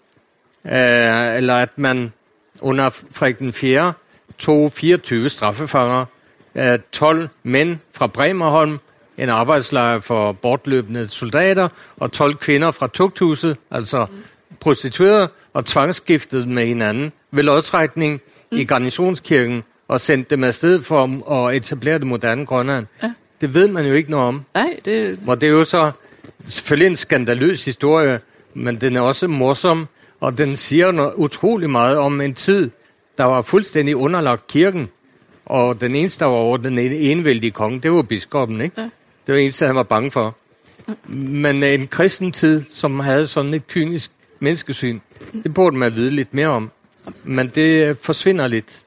eller 1.36 1.54
at 1.54 1.70
man 1.76 2.12
under 2.60 2.88
Frederik 2.88 3.38
den 3.38 3.52
4 3.52 3.92
tog 4.38 4.72
24 4.72 5.28
straffefanger, 5.28 6.04
12 6.92 7.28
mænd 7.42 7.78
fra 7.94 8.06
Bremerholm, 8.06 8.78
en 9.18 9.28
arbejdslejr 9.28 10.00
for 10.00 10.32
bortløbende 10.32 11.08
soldater, 11.08 11.68
og 11.96 12.12
12 12.12 12.34
kvinder 12.34 12.70
fra 12.70 12.86
tugthuset, 12.86 13.56
altså 13.70 14.06
prostituerede, 14.60 15.28
og 15.52 15.64
tvangsskiftet 15.64 16.48
med 16.48 16.66
hinanden 16.66 17.12
ved 17.30 17.42
lodtrækning 17.42 18.20
mm. 18.52 18.58
i 18.58 18.64
garnisonskirken, 18.64 19.64
og 19.90 20.00
sendte 20.00 20.30
dem 20.30 20.44
afsted 20.44 20.82
for 20.82 21.32
at 21.46 21.56
etablere 21.56 21.98
det 21.98 22.06
moderne 22.06 22.46
Grønland. 22.46 22.86
Ja. 23.02 23.12
Det 23.40 23.54
ved 23.54 23.68
man 23.68 23.86
jo 23.86 23.94
ikke 23.94 24.10
noget 24.10 24.26
om. 24.26 24.44
Nej, 24.54 24.76
det... 24.84 25.18
Og 25.26 25.40
det 25.40 25.46
er 25.46 25.50
jo 25.50 25.64
så 25.64 25.92
selvfølgelig 26.46 26.86
en 26.86 26.96
skandaløs 26.96 27.64
historie, 27.64 28.20
men 28.54 28.80
den 28.80 28.96
er 28.96 29.00
også 29.00 29.26
morsom, 29.28 29.88
og 30.20 30.38
den 30.38 30.56
siger 30.56 30.92
noget 30.92 31.12
utrolig 31.16 31.70
meget 31.70 31.98
om 31.98 32.20
en 32.20 32.34
tid, 32.34 32.70
der 33.18 33.24
var 33.24 33.42
fuldstændig 33.42 33.96
underlagt 33.96 34.46
kirken. 34.46 34.88
Og 35.46 35.80
den 35.80 35.96
eneste, 35.96 36.20
der 36.20 36.30
var 36.30 36.36
over 36.36 36.56
den 36.56 36.78
enevældige 36.78 37.50
konge, 37.50 37.80
det 37.80 37.92
var 37.92 38.02
biskoppen, 38.02 38.60
ikke? 38.60 38.80
Ja. 38.80 38.82
Det 38.82 38.92
var 39.28 39.34
det 39.34 39.42
eneste, 39.42 39.66
han 39.66 39.76
var 39.76 39.82
bange 39.82 40.10
for. 40.10 40.36
Men 41.14 41.62
en 41.62 41.86
kristen 41.86 42.32
tid, 42.32 42.64
som 42.70 43.00
havde 43.00 43.26
sådan 43.26 43.54
et 43.54 43.66
kynisk 43.66 44.10
menneskesyn, 44.40 45.00
det 45.42 45.54
burde 45.54 45.76
man 45.76 45.94
vide 45.96 46.10
lidt 46.10 46.34
mere 46.34 46.48
om. 46.48 46.70
Men 47.24 47.48
det 47.48 47.98
forsvinder 47.98 48.46
lidt. 48.46 48.84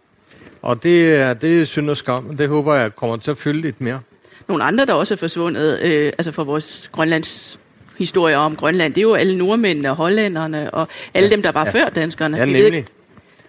Og 0.63 0.83
det, 0.83 1.15
er, 1.15 1.33
det 1.33 1.61
er 1.61 1.65
synd 1.65 1.89
og 1.89 1.97
skam, 1.97 2.37
det 2.37 2.49
håber 2.49 2.75
jeg 2.75 2.95
kommer 2.95 3.17
til 3.17 3.31
at 3.31 3.37
fylde 3.37 3.61
lidt 3.61 3.81
mere. 3.81 3.99
Nogle 4.47 4.63
andre, 4.63 4.85
der 4.85 4.93
også 4.93 5.13
er 5.13 5.15
forsvundet, 5.17 5.79
øh, 5.81 6.05
altså 6.17 6.31
for 6.31 6.43
vores 6.43 6.89
Grønlands 6.91 7.59
historier 7.97 8.37
om 8.37 8.55
Grønland, 8.55 8.93
det 8.93 9.01
er 9.01 9.05
jo 9.05 9.13
alle 9.13 9.37
nordmændene 9.37 9.89
og 9.89 9.95
hollænderne 9.95 10.73
og 10.73 10.87
alle 11.13 11.29
ja, 11.29 11.35
dem, 11.35 11.41
der 11.41 11.51
var 11.51 11.65
ja. 11.65 11.71
før 11.71 11.89
danskerne. 11.89 12.37
Ja, 12.37 12.45
nemlig. 12.45 12.85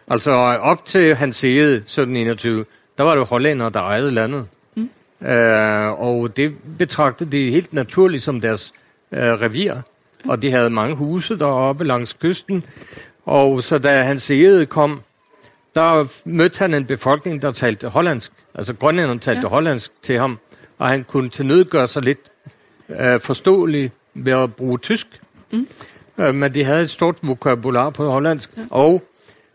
Altså 0.08 0.30
op 0.60 0.84
til 0.84 1.14
hans 1.14 1.36
side 1.36 1.74
1721, 1.74 2.64
der 2.98 3.04
var 3.04 3.10
det 3.10 3.18
jo 3.18 3.24
hollændere, 3.24 3.70
der 3.70 3.80
ejede 3.80 4.10
landet. 4.10 4.46
Mm. 4.76 4.90
Øh, 5.28 6.00
og 6.00 6.36
det 6.36 6.54
betragtede 6.78 7.32
de 7.32 7.50
helt 7.50 7.74
naturligt 7.74 8.22
som 8.22 8.40
deres 8.40 8.72
øh, 9.12 9.20
revir. 9.20 9.74
Mm. 9.74 10.30
Og 10.30 10.42
de 10.42 10.50
havde 10.50 10.70
mange 10.70 10.94
huse 10.94 11.38
deroppe 11.38 11.84
langs 11.84 12.12
kysten. 12.12 12.64
Og 13.24 13.62
så 13.62 13.78
da 13.78 14.02
hans 14.02 14.22
side 14.22 14.66
kom, 14.66 15.00
der 15.74 16.06
mødte 16.24 16.58
han 16.58 16.74
en 16.74 16.86
befolkning, 16.86 17.42
der 17.42 17.50
talte 17.50 17.88
hollandsk. 17.88 18.32
Altså 18.54 18.74
grønlænderne 18.74 19.20
talte 19.20 19.40
ja. 19.40 19.48
hollandsk 19.48 19.92
til 20.02 20.18
ham. 20.18 20.38
Og 20.78 20.88
han 20.88 21.04
kunne 21.04 21.28
til 21.28 21.46
nød 21.46 21.64
gøre 21.64 21.88
sig 21.88 22.02
lidt 22.02 22.20
øh, 22.88 23.20
forståelig 23.20 23.90
ved 24.14 24.32
at 24.32 24.54
bruge 24.54 24.78
tysk. 24.78 25.06
Mm. 25.50 25.68
Øh, 26.18 26.34
men 26.34 26.54
de 26.54 26.64
havde 26.64 26.82
et 26.82 26.90
stort 26.90 27.18
vokabular 27.22 27.90
på 27.90 28.10
hollandsk. 28.10 28.50
Ja. 28.56 28.62
Og 28.70 29.02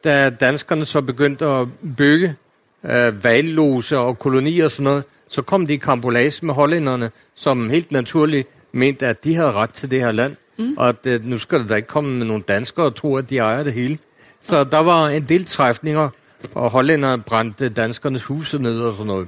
da 0.04 0.30
danskerne 0.30 0.86
så 0.86 1.02
begyndte 1.02 1.46
at 1.46 1.68
bygge 1.98 2.36
øh, 2.84 3.24
vallose 3.24 3.98
og 3.98 4.20
kolonier 4.20 4.66
og 4.66 4.72
sådan 4.72 4.84
noget, 4.84 5.04
så 5.28 5.42
kom 5.42 5.68
de 5.68 5.74
i 5.74 5.78
kambolage 5.78 6.46
med 6.46 6.54
hollænderne, 6.54 7.12
som 7.36 7.70
helt 7.70 7.92
naturligt 7.92 8.48
mente, 8.72 9.08
at 9.08 9.24
de 9.24 9.36
havde 9.36 9.52
ret 9.52 9.70
til 9.70 9.92
det 9.92 10.02
her 10.02 10.12
land, 10.12 10.36
mm. 10.58 10.74
og 10.78 10.90
at 10.90 11.06
øh, 11.08 11.26
nu 11.26 11.38
skal 11.38 11.60
der 11.60 11.68
da 11.68 11.76
ikke 11.76 11.88
komme 11.88 12.18
med 12.18 12.26
nogle 12.26 12.44
danskere 12.44 12.86
og 12.86 12.96
tro, 12.96 13.18
at 13.18 13.30
de 13.30 13.38
ejer 13.38 13.64
det 13.64 13.74
hele. 13.74 13.98
Så 14.42 14.64
der 14.64 14.78
var 14.80 15.08
en 15.08 15.26
del 15.30 15.46
træfninger, 15.46 16.10
og 16.54 16.72
hollænderne 16.72 17.22
brændte 17.22 17.70
danskernes 17.70 18.24
huse 18.24 18.60
ned 18.60 18.82
og 18.82 18.94
sådan 18.94 19.08
noget. 19.08 19.28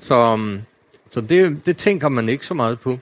Så, 0.00 0.14
um, 0.14 0.60
så 1.10 1.20
det, 1.20 1.66
det 1.66 1.76
tænker 1.76 2.08
man 2.08 2.28
ikke 2.28 2.46
så 2.46 2.54
meget 2.54 2.80
på. 2.80 2.98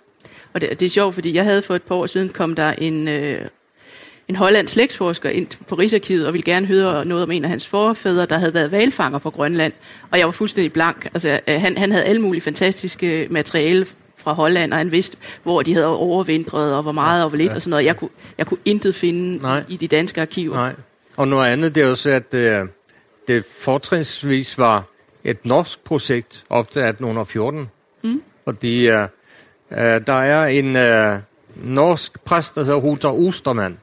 Og 0.54 0.60
det, 0.60 0.80
det 0.80 0.86
er 0.86 0.90
sjovt, 0.90 1.14
fordi 1.14 1.34
jeg 1.34 1.44
havde 1.44 1.62
for 1.62 1.74
et 1.74 1.82
par 1.82 1.94
år 1.94 2.06
siden, 2.06 2.28
kom 2.28 2.54
der 2.54 2.72
en, 2.72 3.08
øh, 3.08 3.40
en 4.28 4.36
hollandsk 4.36 4.74
slægtsforsker 4.74 5.30
ind 5.30 5.46
på 5.68 5.74
Rigsarkivet, 5.74 6.26
og 6.26 6.32
ville 6.32 6.44
gerne 6.44 6.66
høre 6.66 7.04
noget 7.04 7.22
om 7.22 7.30
en 7.30 7.44
af 7.44 7.50
hans 7.50 7.66
forfædre, 7.66 8.26
der 8.26 8.38
havde 8.38 8.54
været 8.54 8.72
valfanger 8.72 9.18
på 9.18 9.30
Grønland. 9.30 9.72
Og 10.10 10.18
jeg 10.18 10.26
var 10.26 10.32
fuldstændig 10.32 10.72
blank. 10.72 11.04
Altså, 11.04 11.40
øh, 11.48 11.60
han, 11.60 11.78
han 11.78 11.92
havde 11.92 12.04
alle 12.04 12.22
mulige 12.22 12.42
fantastiske 12.42 13.26
materiale 13.30 13.86
fra 14.16 14.32
Holland, 14.32 14.72
og 14.72 14.78
han 14.78 14.92
vidste, 14.92 15.16
hvor 15.42 15.62
de 15.62 15.74
havde 15.74 15.86
overvintret, 15.86 16.74
og 16.74 16.82
hvor 16.82 16.92
meget 16.92 17.24
og 17.24 17.28
hvor 17.28 17.38
lidt, 17.38 17.50
ja. 17.50 17.54
og 17.54 17.62
sådan 17.62 17.70
noget. 17.70 17.84
Jeg 17.84 17.96
kunne, 17.96 18.10
jeg 18.38 18.46
kunne 18.46 18.60
intet 18.64 18.94
finde 18.94 19.42
Nej. 19.42 19.64
i, 19.68 19.74
i 19.74 19.76
de 19.76 19.88
danske 19.88 20.20
arkiver. 20.20 20.54
Nej. 20.54 20.74
Og 21.16 21.28
noget 21.28 21.52
andet, 21.52 21.74
det 21.74 21.82
er 21.82 21.90
også, 21.90 22.10
at 22.10 22.34
øh, 22.34 22.66
det 23.28 23.44
fortrinsvis 23.44 24.58
var 24.58 24.84
et 25.24 25.46
norsk 25.46 25.84
projekt 25.84 26.44
op 26.50 26.70
til 26.70 26.80
1814. 26.80 27.70
Mm. 28.02 28.22
Fordi 28.44 28.88
øh, 28.88 29.02
øh, 29.72 29.78
der 29.78 30.12
er 30.12 30.46
en 30.46 30.76
øh, 30.76 31.18
norsk 31.56 32.24
præst, 32.24 32.54
der 32.54 32.64
hedder 32.64 32.80
Huter 32.80 33.08
Ostermann. 33.08 33.78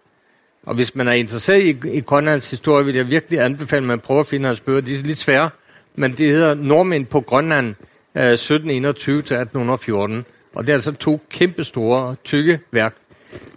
Og 0.64 0.76
hvis 0.76 0.96
man 0.96 1.08
er 1.08 1.12
interesseret 1.12 1.62
i, 1.62 1.98
i 1.98 2.02
Grønlands 2.02 2.50
historie, 2.50 2.86
vil 2.86 2.96
jeg 2.96 3.08
virkelig 3.10 3.40
anbefale, 3.40 3.82
at 3.82 3.88
man 3.88 4.00
prøver 4.00 4.20
at 4.20 4.28
finde 4.28 4.46
hans 4.46 4.62
bøger. 4.62 4.82
De 4.82 4.94
er 4.94 5.04
lidt 5.04 5.18
svære, 5.18 5.50
men 5.96 6.12
det 6.12 6.32
hedder 6.32 6.54
Nordmænd 6.54 7.06
på 7.06 7.22
Grønland 7.22 7.68
øh, 8.16 8.32
1721 8.32 9.16
til 9.16 9.36
1814. 9.36 10.26
Og 10.54 10.64
det 10.64 10.70
er 10.70 10.74
altså 10.74 10.92
to 10.92 11.22
kæmpe 11.30 11.64
store, 11.64 12.16
tykke 12.24 12.60
værk, 12.72 12.96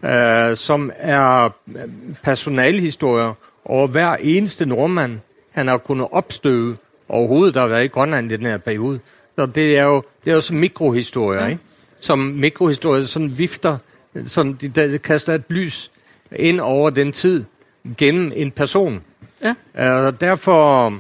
øh, 0.04 0.56
som 0.56 0.92
er 0.98 1.48
personalhistorier 2.22 3.34
over 3.64 3.87
hver 3.87 4.16
eneste 4.16 4.66
nordmand, 4.66 5.18
han 5.50 5.68
har 5.68 5.79
kunnet 5.79 6.09
opstøve 6.11 6.77
overhovedet, 7.09 7.55
der 7.55 7.61
har 7.61 7.68
været 7.68 7.85
i 7.85 7.88
Grønland 7.88 8.33
i 8.33 8.37
den 8.37 8.46
her 8.46 8.59
periode. 8.59 9.00
Så 9.37 9.46
det 9.46 9.79
er 9.79 9.85
jo, 9.85 10.03
det 10.24 10.31
er 10.31 10.35
jo 10.35 10.40
sådan 10.40 10.61
mikrohistorier, 10.61 11.42
ja. 11.42 11.46
ikke? 11.46 11.62
Som 12.00 12.18
mikrohistorier 12.18 13.05
sådan 13.05 13.38
vifter, 13.38 13.79
sådan 14.27 14.53
de, 14.61 14.68
der 14.68 14.98
kaster 14.98 15.35
et 15.35 15.44
lys 15.48 15.90
ind 16.37 16.61
over 16.61 16.90
den 16.90 17.12
tid 17.12 17.44
gennem 17.98 18.33
en 18.37 18.50
person. 18.50 19.03
Ja. 19.42 19.55
Uh, 19.98 20.05
og 20.07 20.20
derfor, 20.20 20.94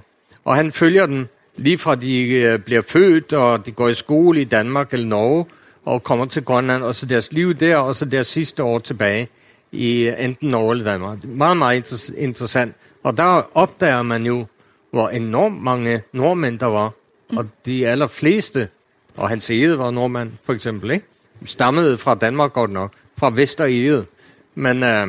og 0.44 0.56
han 0.56 0.72
følger 0.72 1.06
den 1.06 1.28
lige 1.56 1.78
fra 1.78 1.94
de 1.94 2.50
uh, 2.54 2.60
bliver 2.60 2.82
født, 2.82 3.32
og 3.32 3.66
de 3.66 3.72
går 3.72 3.88
i 3.88 3.94
skole 3.94 4.40
i 4.40 4.44
Danmark 4.44 4.92
eller 4.92 5.06
Norge, 5.06 5.46
og 5.84 6.02
kommer 6.02 6.26
til 6.26 6.44
Grønland, 6.44 6.82
og 6.82 6.94
så 6.94 7.06
deres 7.06 7.32
liv 7.32 7.54
der, 7.54 7.76
og 7.76 7.96
så 7.96 8.04
deres 8.04 8.26
sidste 8.26 8.62
år 8.62 8.78
tilbage 8.78 9.28
i 9.74 10.08
enten 10.08 10.48
Norge 10.48 10.72
eller 10.72 10.84
Danmark. 10.84 11.24
Meget, 11.24 11.56
meget 11.56 12.12
interessant. 12.16 12.74
Og 13.02 13.16
der 13.16 13.56
opdager 13.56 14.02
man 14.02 14.26
jo, 14.26 14.46
hvor 14.90 15.08
enormt 15.08 15.62
mange 15.62 16.02
nordmænd 16.12 16.58
der 16.58 16.66
var. 16.66 16.92
Og 17.36 17.48
de 17.66 17.88
allerfleste, 17.88 18.68
og 19.16 19.28
hans 19.28 19.50
ede 19.50 19.78
var 19.78 19.90
nordmand 19.90 20.32
for 20.44 20.52
eksempel, 20.52 20.90
ikke? 20.90 21.06
stammede 21.44 21.98
fra 21.98 22.14
Danmark 22.14 22.52
godt 22.52 22.70
nok, 22.70 22.92
fra 23.16 23.30
Vesterede. 23.34 24.06
Men 24.54 24.82
øh, 24.82 25.08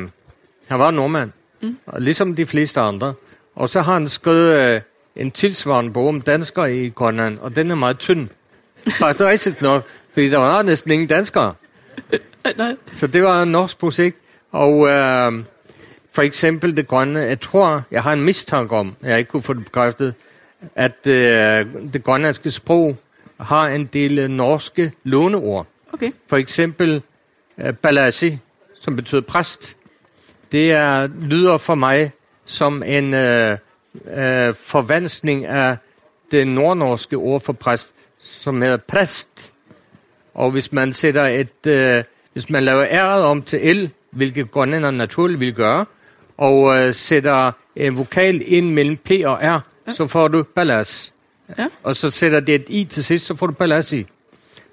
han 0.66 0.78
var 0.78 0.90
nordmand, 0.90 1.30
mm. 1.62 1.76
ligesom 1.98 2.36
de 2.36 2.46
fleste 2.46 2.80
andre. 2.80 3.14
Og 3.54 3.68
så 3.68 3.80
har 3.80 3.92
han 3.92 4.08
skrevet 4.08 4.56
øh, 4.56 4.80
en 5.16 5.30
tilsvarende 5.30 5.92
bog 5.92 6.08
om 6.08 6.20
danskere 6.20 6.76
i 6.76 6.88
Grønland, 6.88 7.38
og 7.38 7.56
den 7.56 7.70
er 7.70 7.74
meget 7.74 7.98
tynd. 7.98 8.28
Faktisk 8.98 9.62
nok, 9.62 9.84
fordi 10.12 10.28
der 10.28 10.38
var 10.38 10.62
næsten 10.62 10.92
ingen 10.92 11.08
danskere. 11.08 11.54
Så 12.94 13.06
det 13.06 13.22
var 13.22 13.42
en 13.42 13.48
norsk 13.48 13.78
projekt. 13.78 14.16
Og 14.52 14.88
øh, 14.88 15.44
for 16.14 16.22
eksempel 16.22 16.76
det 16.76 16.86
grønne, 16.86 17.20
jeg 17.20 17.40
tror, 17.40 17.82
jeg 17.90 18.02
har 18.02 18.12
en 18.12 18.22
mistanke 18.22 18.76
om, 18.76 18.96
jeg 19.02 19.18
ikke 19.18 19.30
kunne 19.30 19.42
få 19.42 19.52
det 19.52 19.64
bekræftet, 19.64 20.14
at 20.74 21.06
øh, 21.06 21.66
det 21.92 22.04
grønlandske 22.04 22.50
sprog 22.50 22.96
har 23.40 23.68
en 23.68 23.86
del 23.86 24.18
øh, 24.18 24.28
norske 24.28 24.92
låneord. 25.04 25.66
Okay. 25.92 26.12
For 26.26 26.36
eksempel 26.36 27.02
øh, 27.58 27.72
balasi, 27.74 28.38
som 28.80 28.96
betyder 28.96 29.20
præst. 29.20 29.76
Det 30.52 30.72
er, 30.72 31.08
lyder 31.20 31.56
for 31.56 31.74
mig 31.74 32.12
som 32.44 32.82
en 32.82 33.14
øh, 33.14 33.58
øh, 34.16 34.54
forvansning 34.54 35.44
af 35.44 35.76
det 36.30 36.48
nordnorske 36.48 37.16
ord 37.16 37.40
for 37.40 37.52
præst, 37.52 37.94
som 38.18 38.62
hedder 38.62 38.76
præst. 38.76 39.52
Og 40.34 40.50
hvis 40.50 40.72
man 40.72 40.92
sætter 40.92 41.24
et, 41.26 41.66
øh, 41.66 42.04
hvis 42.32 42.50
man 42.50 42.62
laver 42.62 42.86
æret 42.90 43.22
om 43.22 43.42
til 43.42 43.76
L, 43.76 43.90
hvilket 44.16 44.50
grønlænderne 44.50 44.98
naturligt 44.98 45.40
vil 45.40 45.54
gøre, 45.54 45.84
og 46.36 46.78
øh, 46.78 46.94
sætter 46.94 47.52
en 47.76 47.98
vokal 47.98 48.42
ind 48.46 48.72
mellem 48.72 48.96
P 48.96 49.10
og 49.24 49.38
R, 49.42 49.44
ja. 49.44 49.58
så 49.92 50.06
får 50.06 50.28
du 50.28 50.42
ballas. 50.42 51.12
Ja. 51.58 51.66
Og 51.82 51.96
så 51.96 52.10
sætter 52.10 52.40
det 52.40 52.54
et 52.54 52.64
I 52.68 52.84
til 52.84 53.04
sidst, 53.04 53.26
så 53.26 53.34
får 53.34 53.46
du 53.46 53.52
ballas 53.52 53.92
i. 53.92 54.06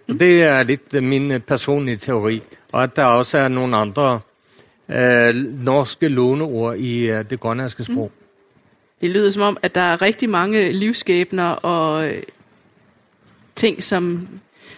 Mm. 0.07 0.17
Det 0.17 0.43
er 0.43 0.63
lidt 0.63 0.93
uh, 0.97 1.03
min 1.03 1.31
uh, 1.31 1.37
personlige 1.37 1.97
teori. 1.97 2.41
Og 2.71 2.83
at 2.83 2.95
der 2.95 3.03
også 3.03 3.37
er 3.37 3.47
nogle 3.47 3.77
andre 3.77 4.19
uh, 4.87 5.35
norske 5.63 6.07
låneord 6.07 6.77
i 6.77 7.11
uh, 7.11 7.17
det 7.29 7.39
grønlandske 7.39 7.83
sprog. 7.83 8.11
Mm. 8.15 8.25
Det 9.01 9.09
lyder 9.09 9.29
som 9.29 9.41
om, 9.41 9.57
at 9.61 9.75
der 9.75 9.81
er 9.81 10.01
rigtig 10.01 10.29
mange 10.29 10.71
livskæbner 10.71 11.49
og 11.49 12.11
ting, 13.55 13.83
som 13.83 14.27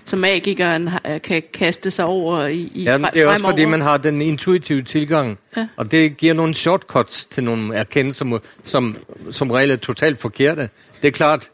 som 0.06 0.20
magikeren 0.20 0.89
kan 1.24 1.44
kaste 1.54 1.91
sig 1.91 2.06
over 2.06 2.46
i, 2.46 2.72
i 2.74 2.84
Ja, 2.84 2.98
det 2.98 3.22
er 3.22 3.28
også 3.28 3.46
fordi, 3.46 3.65
man 3.65 3.82
har 3.82 3.98
den 3.98 4.22
intuitive 4.22 4.82
tilgang, 4.82 5.39
ja. 5.58 5.68
og 5.76 5.91
det 5.91 6.18
giver 6.18 6.34
nogle 6.34 6.54
shortcuts 6.54 7.26
til 7.26 7.44
nogle 7.44 7.76
erkendelser, 7.76 8.39
som 8.63 8.96
som 9.32 9.52
regel 9.52 9.72
er 9.72 9.76
totalt 9.76 10.20
forkerte. 10.20 10.70
Det 11.02 11.08
er 11.08 11.12
klart, 11.12 11.50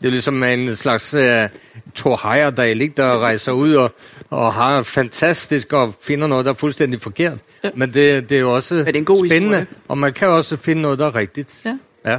det 0.00 0.06
er 0.06 0.10
ligesom 0.10 0.42
en 0.42 0.74
slags 0.74 1.14
uh, 1.14 1.22
Thor 1.94 2.32
Heyerdahl, 2.32 2.80
ikke, 2.80 2.94
der 2.96 3.18
rejser 3.18 3.52
ud 3.52 3.74
og, 3.74 3.94
og 4.30 4.52
har 4.52 4.82
fantastisk 4.82 5.72
og 5.72 5.94
finder 6.02 6.26
noget, 6.26 6.44
der 6.44 6.50
er 6.50 6.54
fuldstændig 6.54 7.00
forkert. 7.00 7.38
Ja. 7.64 7.70
Men 7.74 7.94
det, 7.94 8.28
det 8.30 8.36
er 8.36 8.40
jo 8.40 8.54
også 8.54 8.76
det 8.76 8.88
er 8.88 8.92
en 8.92 9.04
god 9.04 9.26
spændende, 9.26 9.58
historie. 9.58 9.80
og 9.88 9.98
man 9.98 10.12
kan 10.12 10.28
også 10.28 10.56
finde 10.56 10.82
noget, 10.82 10.98
der 10.98 11.06
er 11.06 11.14
rigtigt. 11.14 11.62
Ja. 11.64 11.78
ja. 12.04 12.18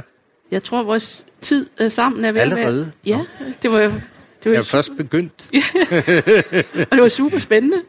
Jeg 0.50 0.62
tror, 0.62 0.82
vores 0.82 1.24
tid 1.40 1.66
uh, 1.80 1.88
sammen 1.90 2.24
er 2.24 2.32
ved 2.32 2.40
Allerede? 2.40 2.92
Ja, 3.06 3.20
det 3.62 3.72
var 3.72 4.00
det 4.48 4.50
var 4.50 4.54
jeg 4.54 4.60
er 4.60 4.64
først 4.64 4.90
begyndt. 4.96 5.50
og 6.90 6.96
det 6.96 7.02
var 7.02 7.08
super 7.08 7.38
spændende. 7.38 7.82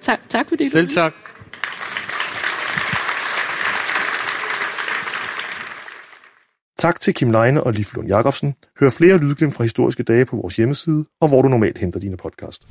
tak, 0.00 0.20
tak 0.28 0.48
for 0.48 0.56
det. 0.56 0.72
Selv 0.72 0.88
tak. 0.88 1.14
Tak 6.78 7.00
til 7.00 7.14
Kim 7.14 7.30
Leine 7.30 7.62
og 7.62 7.72
Liv 7.72 7.84
Lund 7.94 8.08
Jacobsen. 8.08 8.54
Hør 8.80 8.90
flere 8.90 9.16
lydglimt 9.18 9.54
fra 9.54 9.64
historiske 9.64 10.02
dage 10.02 10.24
på 10.24 10.36
vores 10.36 10.56
hjemmeside, 10.56 11.04
og 11.20 11.28
hvor 11.28 11.42
du 11.42 11.48
normalt 11.48 11.78
henter 11.78 12.00
dine 12.00 12.16
podcast. 12.16 12.62